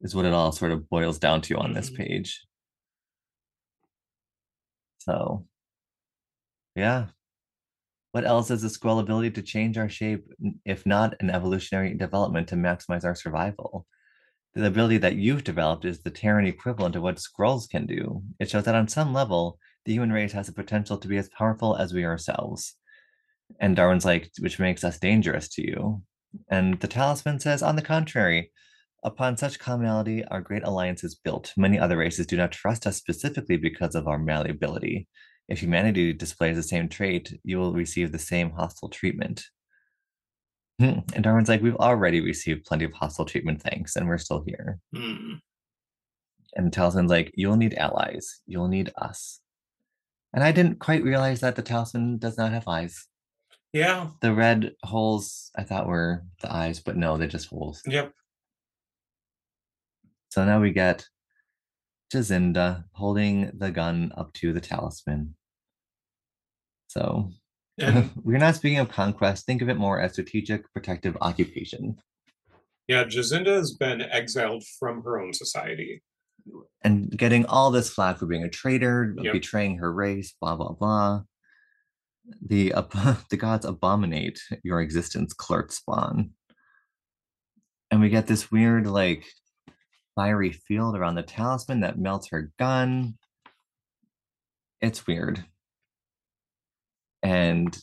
[0.00, 1.96] is what it all sort of boils down to on this Mhm.
[1.96, 2.40] page
[4.98, 5.46] so
[6.80, 7.06] yeah
[8.12, 10.24] what else is the Skrull ability to change our shape
[10.64, 13.86] if not an evolutionary development to maximize our survival
[14.54, 18.22] the ability that you've developed is the Terran equivalent of what Skrulls can do.
[18.40, 21.28] It shows that on some level, the human race has the potential to be as
[21.28, 22.74] powerful as we ourselves.
[23.60, 26.02] And Darwin's like, which makes us dangerous to you.
[26.48, 28.50] And the talisman says, on the contrary,
[29.04, 31.52] upon such commonality, our great alliance is built.
[31.56, 35.08] Many other races do not trust us specifically because of our malleability.
[35.50, 39.44] If humanity displays the same trait, you will receive the same hostile treatment.
[40.78, 44.78] And Darwin's like, we've already received plenty of hostile treatment, thanks, and we're still here.
[44.94, 45.34] Hmm.
[46.54, 48.40] And talisman's like, you'll need allies.
[48.46, 49.40] You'll need us.
[50.32, 53.08] And I didn't quite realize that the talisman does not have eyes.
[53.72, 54.08] Yeah.
[54.22, 57.82] The red holes I thought were the eyes, but no, they're just holes.
[57.86, 58.12] Yep.
[60.30, 61.06] So now we get
[62.12, 65.34] Jacinda holding the gun up to the talisman.
[66.90, 67.30] So
[68.24, 69.46] we're not speaking of conquest.
[69.46, 71.96] Think of it more as strategic protective occupation.
[72.88, 76.02] yeah, Jacinda has been exiled from her own society.
[76.82, 79.32] And getting all this flack for being a traitor, Yep.
[79.32, 81.22] betraying her race, blah blah blah.
[82.44, 86.30] The ab- the gods abominate your existence, Kl'rt spawn.
[87.92, 89.24] And we get this weird like
[90.16, 93.16] fiery field around the talisman that melts her gun.
[94.80, 95.44] It's weird.
[97.22, 97.76] And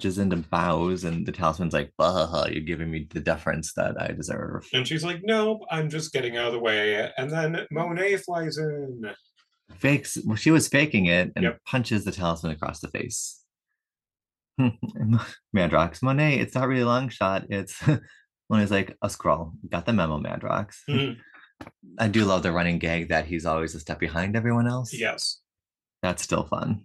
[0.00, 4.66] Jacinda bows, and the talisman's like, bah, you're giving me the deference that I deserve.
[4.72, 7.10] And she's like, nope, I'm just getting out of the way.
[7.16, 9.02] And then Monet flies in.
[9.76, 11.60] Fakes, well, she was faking it and Yep.
[11.66, 13.42] punches the talisman across the face.
[15.56, 17.46] Madrox, Monet, it's not really a Longshot.
[17.50, 17.80] It's
[18.50, 19.52] Monet's like, a Skrull.
[19.68, 20.76] Got the memo, Madrox.
[20.88, 21.16] Mhm.
[21.98, 24.92] I do love the running gag that he's always a step behind everyone else.
[24.92, 25.40] Yes.
[26.02, 26.84] That's still fun.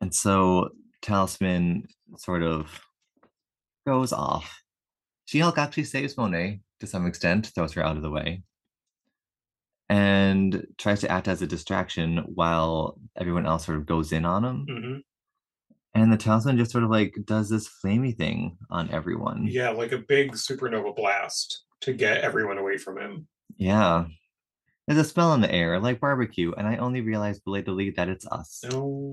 [0.00, 0.70] And so
[1.02, 2.80] Talisman sort of
[3.86, 4.62] goes off.
[5.26, 8.42] She Hulk actually saves Monet to some extent, throws her out of the way,
[9.88, 14.44] and tries to act as a distraction while everyone else sort of goes in on
[14.44, 14.66] him.
[14.68, 14.98] hmm
[16.00, 19.46] And the Talisman just sort of like does this flamey thing on everyone.
[19.48, 23.26] Yeah, like a big supernova blast to get everyone away from him.
[23.56, 24.06] Yeah.
[24.86, 28.26] There's a smell in the air, like barbecue, and I only realized belatedly that it's
[28.26, 28.64] us.
[28.70, 29.12] No.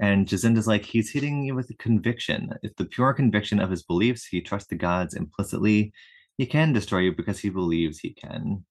[0.00, 2.52] And Jacinda's like, he's hitting you with conviction.
[2.62, 5.92] If the pure conviction of his beliefs, he trusts the gods implicitly,
[6.38, 8.64] he can destroy you because he believes he can.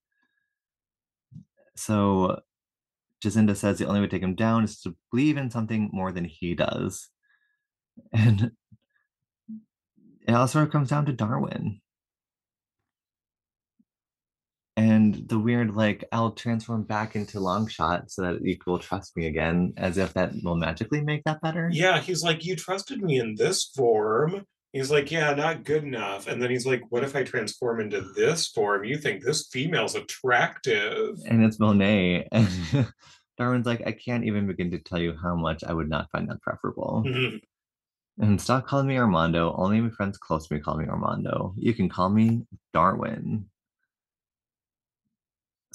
[1.75, 2.41] So
[3.23, 6.11] Jacinda says the only way to take him down is to believe in something more
[6.11, 7.09] than he does.
[8.11, 8.51] And
[10.27, 11.81] it all sort of comes down to Darwin.
[15.15, 19.27] And the weird, like, I'll transform back into Longshot so that you will trust me
[19.27, 21.69] again, as if that will magically make that better.
[21.71, 24.45] Yeah, he's like, you trusted me in this form.
[24.73, 26.27] He's like, yeah, not good enough.
[26.27, 28.83] And then he's like, what if I transform into this form?
[28.83, 31.17] You think this female's attractive?
[31.25, 32.27] and it's Monet.
[32.31, 32.49] And
[33.37, 36.29] Darwin's like, I can't even begin to tell you how much I would not find
[36.29, 37.03] that preferable.
[37.05, 37.39] Mhm.
[38.17, 39.53] And stop calling me Armando.
[39.57, 41.53] Only my friends close to me call me Armando.
[41.57, 42.43] You can call me
[42.73, 43.45] Darwin.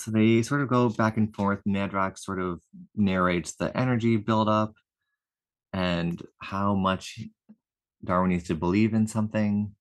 [0.01, 1.61] So they sort of go back and forth.
[1.69, 2.61] Madrox sort of
[2.97, 4.73] narrates the energy buildup
[5.73, 7.21] and how much
[8.03, 9.75] Darwin needs to believe in something.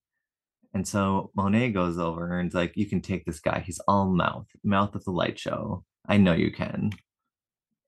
[0.74, 3.64] And so Monet goes over and is like, You can take this guy.
[3.66, 5.84] He's all mouth, mouth of the light show.
[6.08, 6.92] I know you can.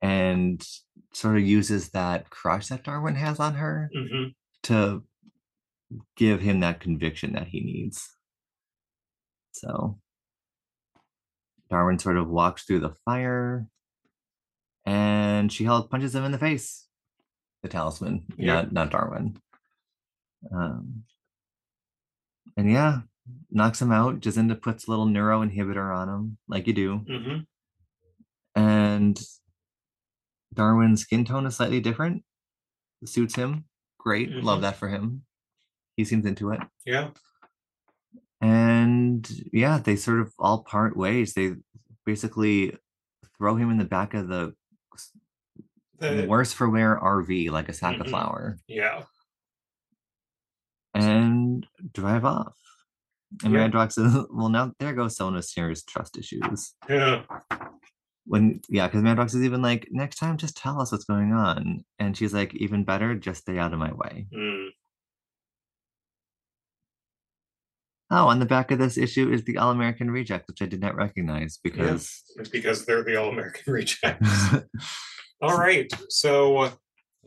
[0.02, 0.66] And
[1.14, 4.34] sort of uses that crush that Darwin has on her Mhm.
[4.64, 5.04] to
[6.16, 8.10] give him that conviction that he needs.
[9.52, 10.01] So
[11.72, 13.66] Darwin sort of walks through the fire
[14.86, 16.88] and She Hulk punches him in the face.
[17.64, 18.54] The talisman, Yeah.
[18.56, 19.40] not not Darwin.
[20.52, 21.04] Um,
[22.58, 23.02] and yeah,
[23.50, 24.20] knocks him out.
[24.20, 27.00] Jacinda puts a little neuro inhibitor on him, like you do.
[27.08, 27.46] Mhm.
[28.56, 29.22] And
[30.54, 32.26] Darwin's skin tone is slightly different.
[33.06, 33.66] Suits him.
[33.98, 34.30] Great.
[34.32, 34.62] Love Mhm.
[34.64, 35.26] that for him.
[35.96, 36.60] He seems into it.
[36.86, 37.12] Yeah.
[38.42, 41.34] And yeah, they sort of all part ways.
[41.34, 41.54] They
[42.06, 42.76] basically
[43.38, 44.54] throw him in the back of the
[46.00, 48.10] The- worse for wear RV, like a sack of Mhm.
[48.10, 49.04] flour, yeah.
[50.94, 52.54] and drive off.
[53.44, 53.70] And Yeah.
[53.70, 56.74] Madrox says, well, now there goes someone with serious trust issues.
[56.90, 57.24] Yeah.
[58.26, 61.84] when yeah because madrox is even like next time just tell us what's going on
[61.98, 64.68] and she's like even better just stay out of my way Mm.
[68.12, 70.96] Oh on the back of this issue is the all-american reject which i did not
[70.96, 74.54] recognize because It's because they're the All American rejects.
[75.42, 75.92] All right.
[76.10, 76.72] So,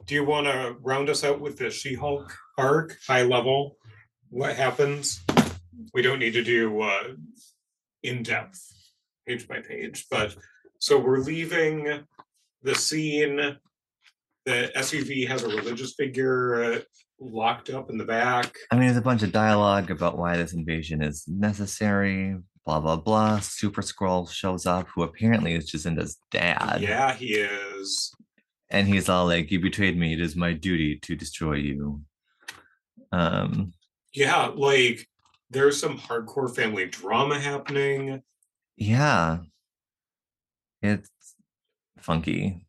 [0.06, 3.76] do you want to round us out with the She Hulk arc, high level?
[4.30, 5.24] What happens?
[5.92, 7.14] We don't need to do uh,
[8.02, 8.60] in depth,
[9.26, 10.36] page by page, but
[10.78, 12.04] so we're leaving
[12.62, 13.56] the scene
[14.46, 16.80] the SUV has a religious figure uh,
[17.24, 18.54] locked up in the back.
[18.70, 22.36] I mean, there's a bunch of dialogue about why this invasion is necessary.
[22.66, 23.40] Blah blah blah.
[23.40, 26.78] Super Skrull shows up, who apparently is Jacinda's dad.
[26.80, 28.12] Yeah, he is.
[28.70, 30.14] and he's all like, "You betrayed me.
[30.14, 32.02] It is my duty to destroy you."
[33.12, 33.72] Um,
[34.14, 35.06] Yeah, like
[35.50, 38.22] there's some hardcore family drama happening.
[38.76, 39.38] yeah,
[40.82, 41.10] it's
[41.98, 42.66] funky.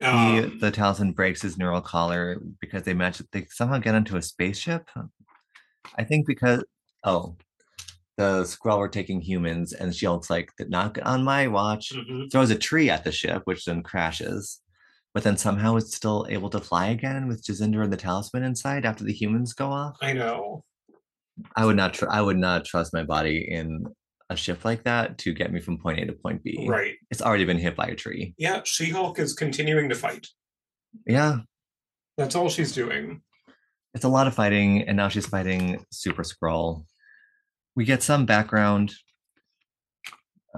[0.00, 3.22] He, Um, the talisman breaks his neural collar because they match.
[3.32, 4.88] They somehow get into a spaceship.
[5.96, 6.64] I think because
[7.04, 7.36] oh,
[8.16, 11.92] the Skrull were taking humans, and she looks like not on my watch.
[11.94, 12.30] mhm.
[12.30, 14.60] Throws a tree at the ship, which then crashes.
[15.14, 18.84] But then somehow it's still able to fly again with Jazinder and the talisman inside
[18.84, 19.96] after the humans go off.
[20.02, 20.62] I know.
[21.54, 21.94] I would not.
[21.94, 23.86] Tr- I would not trust my body in
[24.28, 26.66] a ship like that to get me from point A to point B.
[26.68, 26.94] Right.
[27.10, 28.34] It's already been hit by a tree.
[28.38, 30.26] Yeah, She Hulk is continuing to fight.
[31.06, 31.38] Yeah,
[32.16, 33.22] That's all she's doing.
[33.94, 36.84] it's a lot of fighting, and now she's fighting Super Skrull.
[37.76, 38.94] We get some background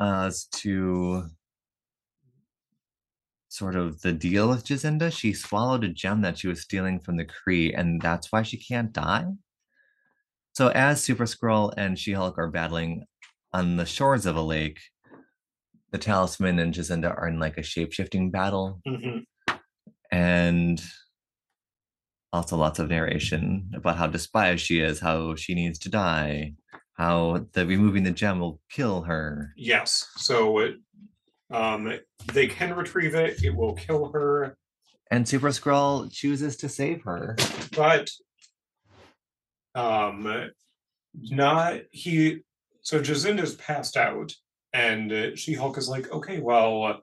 [0.01, 1.25] uh, as to
[3.49, 5.11] sort of the deal with Jacinda.
[5.13, 8.57] She swallowed a gem that she was stealing from the Kree, and that's why she
[8.57, 9.27] can't die.
[10.55, 13.05] So as Super Skrull and She-Hulk are battling
[13.53, 14.79] on the shores of a lake,
[15.91, 19.25] the Talisman and Jacinda are in like a shape-shifting battle Mhm.
[20.11, 20.83] and
[22.33, 26.55] also lots of narration about how despised she is, how she needs to die,
[26.95, 29.55] how the removing the gem will kill her.
[29.57, 30.07] Yes.
[30.17, 30.77] So it,
[31.51, 31.99] um,
[32.35, 33.43] they can retrieve it.
[33.43, 34.59] It will kill her.
[35.11, 37.37] And Super Skrull chooses to save her.
[37.75, 38.11] but
[39.75, 40.51] um
[41.15, 42.41] not he
[42.89, 44.33] so Jacinda's passed out
[44.73, 46.97] and uh, She-Hulk is like okay well uh,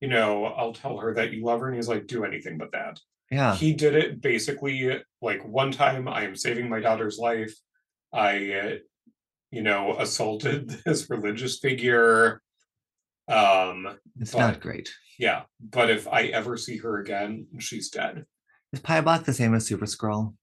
[0.00, 2.70] you know I'll tell her that you love her and he's like do anything but
[2.72, 3.00] that
[3.30, 3.54] Yeah.
[3.56, 4.78] he did it basically
[5.20, 7.54] like one time I am saving my daughter's life
[8.12, 8.30] I
[8.62, 8.74] uh,
[9.50, 12.40] you know assaulted this religious figure
[13.28, 14.88] um It's but- not great.
[15.18, 18.24] yeah but if I ever see her again she's dead
[18.72, 20.34] Is Paibok the same as Super Skrull?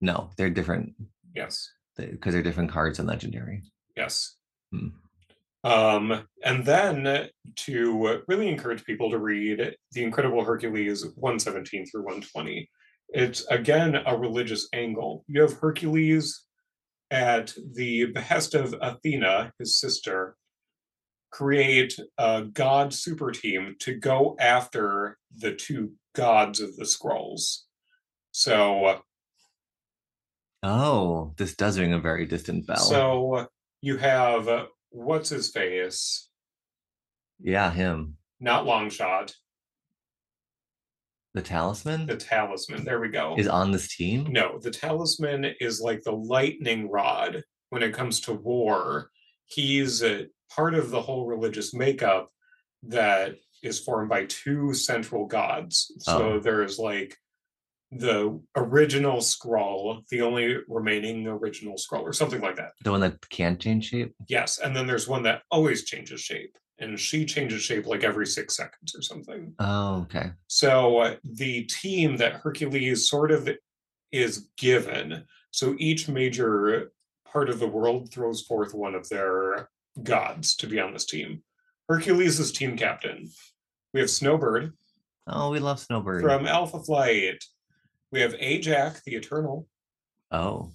[0.00, 0.94] No, they're different
[1.34, 3.62] yes because they're different cards in Legendary.
[3.96, 4.36] Yes.
[4.72, 4.88] Hmm.
[5.64, 12.68] Um, and then to really encourage people to read The Incredible Hercules 117 through 120.
[13.10, 15.24] It's again a religious angle.
[15.26, 16.42] You have Hercules
[17.10, 20.36] at the behest of Athena, his sister,
[21.30, 27.60] create a god super team to go after the two gods of the Skrulls.
[28.32, 29.00] So
[30.62, 32.76] Oh, this does ring a very distant bell.
[32.76, 33.46] so
[33.84, 36.28] you have uh, what's his face?
[37.38, 38.16] yeah, him.
[38.40, 39.34] Not Longshot,
[41.34, 42.84] The talisman the talisman.
[42.84, 43.34] There we go.
[43.36, 44.28] is on this team.
[44.30, 49.10] No, the talisman is like the lightning rod when it comes to war.
[49.46, 52.30] He's a part of the whole religious makeup
[52.84, 55.92] that is formed by two central gods.
[55.98, 56.38] So Oh.
[56.40, 57.16] there's like
[57.98, 62.72] the original Skrull, the only remaining original Skrull, or something like that.
[62.82, 64.14] The one that can't change shape.
[64.28, 64.58] Yes.
[64.58, 66.56] And then there's one that always changes shape.
[66.80, 69.54] And she changes shape like every six seconds or something.
[69.60, 70.32] Oh, okay.
[70.48, 73.48] So the team that Hercules sort of
[74.10, 76.90] is given, so each major
[77.30, 79.68] part of the world throws forth one of their
[80.02, 81.42] gods to be on this team.
[81.88, 83.30] Hercules is team captain.
[83.92, 84.72] We have Snowbird
[85.26, 86.22] Oh, we love Snowbird.
[86.22, 87.42] from Alpha Flight.
[88.14, 89.66] We have Ajax, the Eternal.
[90.30, 90.70] oh,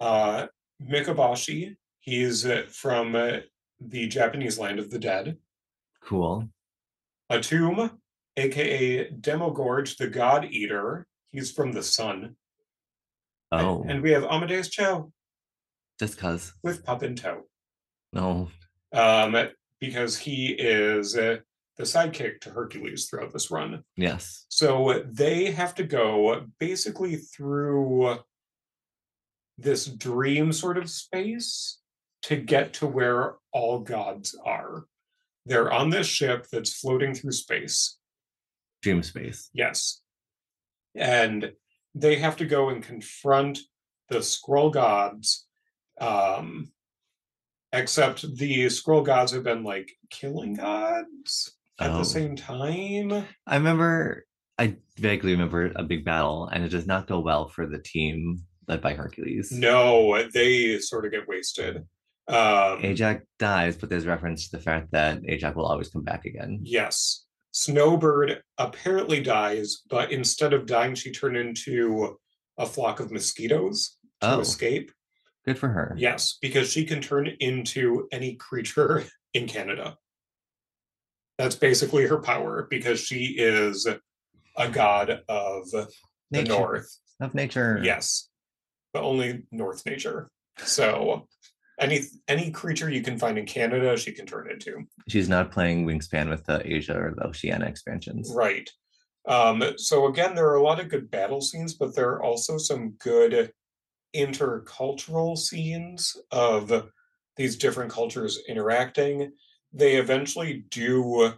[0.00, 0.46] Uh,
[0.80, 3.38] Mikaboshi, he's uh, from uh,
[3.80, 5.36] the Japanese land of the dead.
[6.00, 6.48] cool.
[7.32, 7.90] Atum,
[8.36, 11.08] aka Demogorge, the God Eater.
[11.32, 12.36] He's from the sun.
[13.50, 15.10] Oh, And we have Amadeus Cho
[15.98, 16.52] just cause.
[16.62, 17.42] with Pup in tow.
[18.12, 18.48] No.
[18.92, 19.36] Um,
[19.80, 21.38] because he is uh,
[21.76, 23.82] the sidekick to Hercules throughout this run.
[23.96, 24.46] Yes.
[24.48, 28.18] So they have to go basically through
[29.58, 31.78] this dream sort of space
[32.22, 34.84] to get to where all gods are.
[35.46, 37.98] They're on this ship that's floating through space.
[38.82, 39.50] Dream space.
[39.52, 40.00] Yes.
[40.94, 41.52] And
[41.94, 43.58] they have to go and confront
[44.08, 45.46] the Skrull gods.
[46.00, 46.72] Um,
[47.72, 51.98] except the Skrull gods have been like killing gods at Oh.
[51.98, 53.26] the same time.
[53.46, 54.24] I remember.
[54.58, 58.38] I vaguely remember a big battle, and it does not go well for the team
[58.68, 59.50] led by Hercules.
[59.50, 61.78] No, they sort of get wasted.
[62.28, 66.24] Um, Ajax dies, but there's reference to the fact that Ajax will always come back
[66.24, 66.60] again.
[66.62, 67.24] yes.
[67.50, 72.18] Snowbird apparently dies, but instead of dying, she turned into
[72.58, 74.40] a flock of mosquitoes to Oh.
[74.40, 74.90] escape.
[75.44, 75.94] Good for her.
[75.98, 79.04] Yes, because she can turn into any creature
[79.34, 79.96] in Canada.
[81.38, 83.86] That's basically her power because she is
[84.56, 85.88] a god of the
[86.30, 86.98] north.
[87.20, 87.80] Of nature.
[87.82, 88.28] Yes,
[88.92, 90.28] but only north nature.
[90.58, 91.26] So
[91.80, 94.84] any any creature you can find in Canada, she can turn into.
[95.08, 98.32] She's not playing Wingspan with the Asia or the Oceania expansions.
[98.34, 98.70] Right.
[99.26, 102.58] Um, so again, there are a lot of good battle scenes, but there are also
[102.58, 103.52] some good
[104.14, 106.88] intercultural scenes of
[107.36, 109.32] these different cultures interacting.
[109.74, 111.32] They eventually do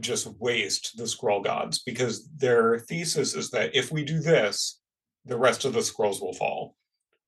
[0.00, 4.80] just waste the Skrull gods because their thesis is that if we do this,
[5.24, 6.76] the rest of the Skrulls will fall.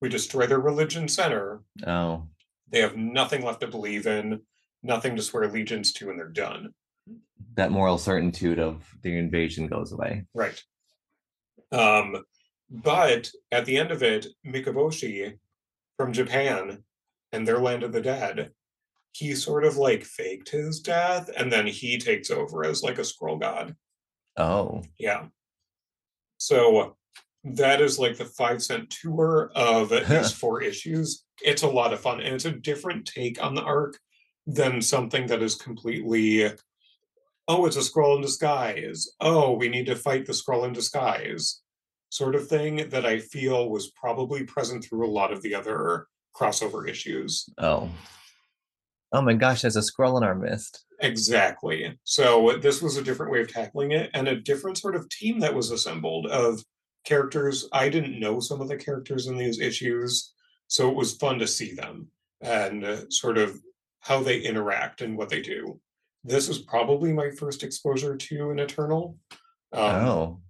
[0.01, 2.27] We destroy their religion center, Oh,
[2.71, 4.41] they have nothing left to believe in,
[4.83, 6.75] nothing to swear allegiance to, and they're done.
[7.55, 10.25] that moral certitude of the invasion goes away.
[10.35, 10.63] Right.
[11.73, 12.25] Um,
[12.69, 15.39] but at the end of it, Mikaboshi
[15.97, 16.83] from Japan
[17.33, 18.51] and their land of the dead,
[19.19, 23.03] he sort of like faked his death and then he takes over as like a
[23.03, 23.75] Skrull god.
[24.37, 25.27] Oh, Yeah.
[26.39, 26.97] So
[27.45, 31.25] that is like the five cent tour of these four issues.
[31.43, 33.99] It's a lot of fun and it's a different take on the arc
[34.47, 36.53] than something that is completely
[37.49, 39.09] oh, it's a Skrull in disguise.
[39.21, 41.63] Oh, we need to fight the Skrull in disguise.
[42.11, 46.09] Sort of thing that I feel was probably present through a lot of the other
[46.35, 47.49] crossover issues.
[47.59, 47.89] oh.
[49.13, 50.85] Oh my gosh, there's a Skrull in our midst.
[51.01, 51.99] Exactly.
[52.05, 55.41] So this was a different way of tackling it and a different sort of team
[55.41, 56.63] that was assembled of
[57.05, 57.69] characters.
[57.73, 60.33] I didn't know some of the characters in these issues,
[60.67, 62.09] so it was fun to see them
[62.41, 63.61] and uh, sort of
[64.01, 65.81] how they interact and what they do.
[66.25, 69.17] This was probably my first exposure to an Eternal.
[69.73, 70.41] Um, oh.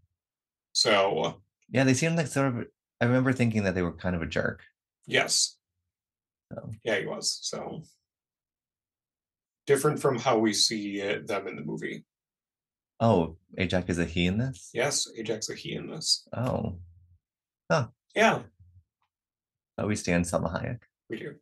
[0.73, 2.67] So, Yeah, they seemed like sort of
[3.01, 4.63] I remember thinking that they were kind of a jerk.
[5.07, 5.57] yes.
[6.53, 6.71] So.
[6.85, 7.41] Yeah, he was.
[7.43, 7.83] So,
[9.67, 12.05] different from how we see uh, them in the movie.
[13.01, 14.71] Oh, Ajax is a he in this?
[14.73, 16.27] Yes, Ajax a he in this.
[16.37, 16.79] Oh.
[18.15, 18.43] Yeah,
[19.79, 20.79] Oh, we stand Salma Hayek.
[21.11, 21.35] we do.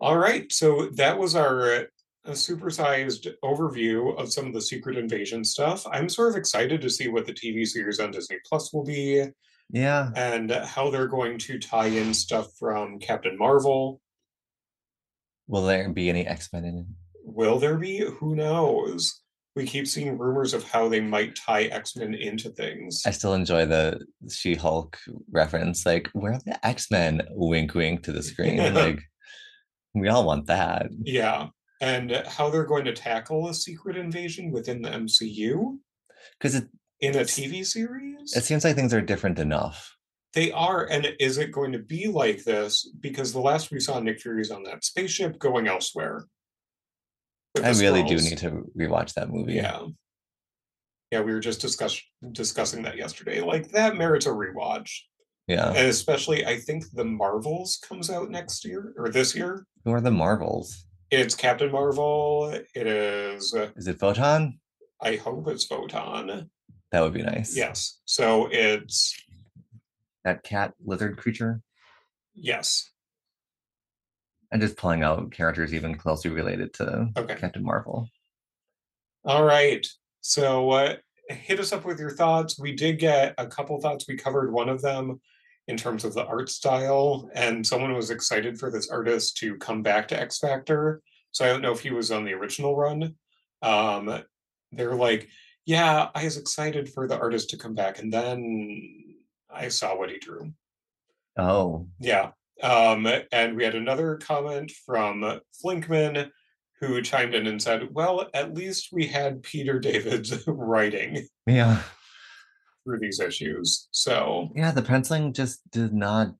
[0.00, 5.44] All right, so that was our uh, supersized overview of some of the Secret Invasion
[5.44, 5.86] stuff.
[5.92, 9.24] I'm sort of excited to see what the TV series on Disney Plus will be
[9.70, 10.10] Yeah.
[10.16, 14.00] and how they're going to tie in stuff from Captain Marvel.
[15.48, 16.86] Will there be any X-Men in it?
[17.24, 17.98] Will there be?
[17.98, 19.20] Who knows?
[19.56, 23.02] We keep seeing rumors of how they might tie X Men into things.
[23.04, 24.96] I still enjoy the She-Hulk
[25.32, 25.84] reference.
[25.84, 27.22] Like, where are the X-Men?
[27.30, 28.58] Wink wink to the screen.
[28.74, 29.00] like
[29.94, 30.86] we all want that.
[31.02, 31.48] Yeah,
[31.80, 35.78] and how they're going to tackle a secret invasion within the MCU
[36.38, 36.68] Because it,
[37.00, 38.36] in a TV series.
[38.36, 39.96] it seems like things are different enough.
[40.34, 42.90] They are, and is it going to be like this?
[43.00, 46.26] Because the last we saw Nick Fury's on that spaceship going elsewhere.
[47.56, 49.54] I really do need to rewatch that movie.
[49.54, 49.86] Yeah.
[51.10, 52.00] Yeah, we were just discuss
[52.32, 53.40] discussing that yesterday.
[53.40, 54.90] Like that merits a rewatch.
[55.46, 55.68] Yeah.
[55.68, 59.66] And especially I think the Marvels comes out next year or this year.
[59.84, 60.84] Who are the Marvels?
[61.10, 62.50] It's Captain Marvel.
[62.74, 64.60] It is uh, Is it Photon?
[65.00, 66.50] I hope it's Photon.
[66.92, 67.56] That would be nice.
[67.56, 68.00] Yes.
[68.04, 69.14] So it's
[70.24, 71.62] That cat lizard creature.
[72.34, 72.90] yes.
[74.50, 77.34] And just pulling out characters even closely related to Okay.
[77.34, 78.08] Captain Marvel.
[79.26, 79.86] All right.
[80.22, 80.94] So uh,
[81.28, 82.58] hit us up with your thoughts.
[82.58, 84.06] We did get a couple thoughts.
[84.08, 85.20] We covered one of them
[85.66, 89.82] in terms of the art style, and someone was excited for this artist to come
[89.82, 91.02] back to X Factor.
[91.30, 93.16] So I don't know if he was on the original run.
[93.60, 94.22] Um,
[94.72, 95.28] they're like,
[95.66, 99.07] yeah, I was excited for the artist to come back, and then
[99.50, 100.52] I saw what he drew.
[101.36, 102.30] Oh, Yeah.
[102.60, 106.30] Um, and we had another comment from Flinkman
[106.80, 111.82] who chimed in and said, Well, at least we had Peter David's writing yeah.
[112.84, 113.88] through these issues.
[113.92, 116.34] So, Yeah, the penciling just did not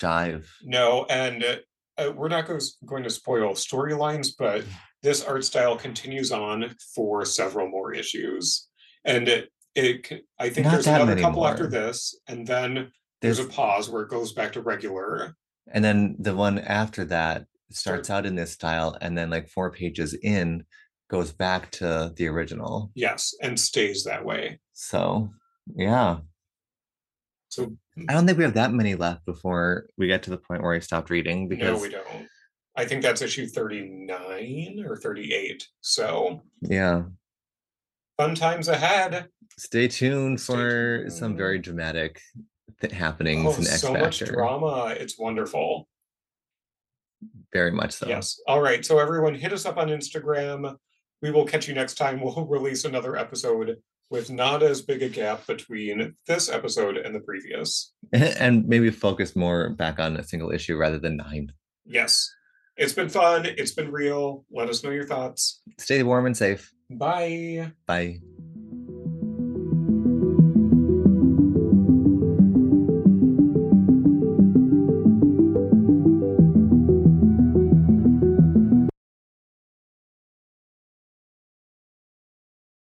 [0.00, 0.46] jive.
[0.64, 1.44] no, and
[1.96, 4.64] uh, we're not goes, going to spoil storylines, but
[5.02, 8.68] this art style continues on for several more issues.
[9.04, 12.90] And it, I think Not there's another couple after this, and then
[13.20, 15.36] there's There's, a pause where it goes back to regular.
[15.70, 19.70] and then the one after that starts out in this style, and then like four
[19.70, 20.64] pages in
[21.10, 22.90] goes back to the original.
[22.94, 24.58] Yes, and stays that way.
[24.72, 25.30] So
[25.76, 26.18] yeah.
[27.48, 27.76] So
[28.08, 30.74] I don't think we have that many left before we get to the point where
[30.74, 32.28] I stopped reading because No, we don't.
[32.76, 35.66] I think that's issue 39 or 38.
[35.80, 37.02] So, yeah.
[38.16, 39.26] fun times ahead.
[39.58, 41.12] Stay tuned Stay for tuned.
[41.12, 42.20] some very dramatic
[42.80, 44.04] th- happenings oh, and X so Factor.
[44.04, 44.94] much drama.
[44.98, 45.88] It's wonderful.
[47.52, 48.06] Very much so.
[48.06, 48.40] Yes.
[48.46, 48.84] All right.
[48.84, 50.76] So everyone, hit us up on Instagram.
[51.22, 52.20] We will catch you next time.
[52.28, 53.76] We'll release another episode
[54.10, 57.92] with not as big a gap between this episode and the previous.
[58.12, 61.52] and maybe focus more back on a single issue rather than nine.
[61.84, 62.32] Yes.
[62.76, 63.44] It's been fun.
[63.44, 64.44] It's been real.
[64.52, 65.62] Let us know your thoughts.
[65.78, 66.72] Stay warm and safe.
[66.88, 67.72] Bye.
[67.86, 68.20] Bye.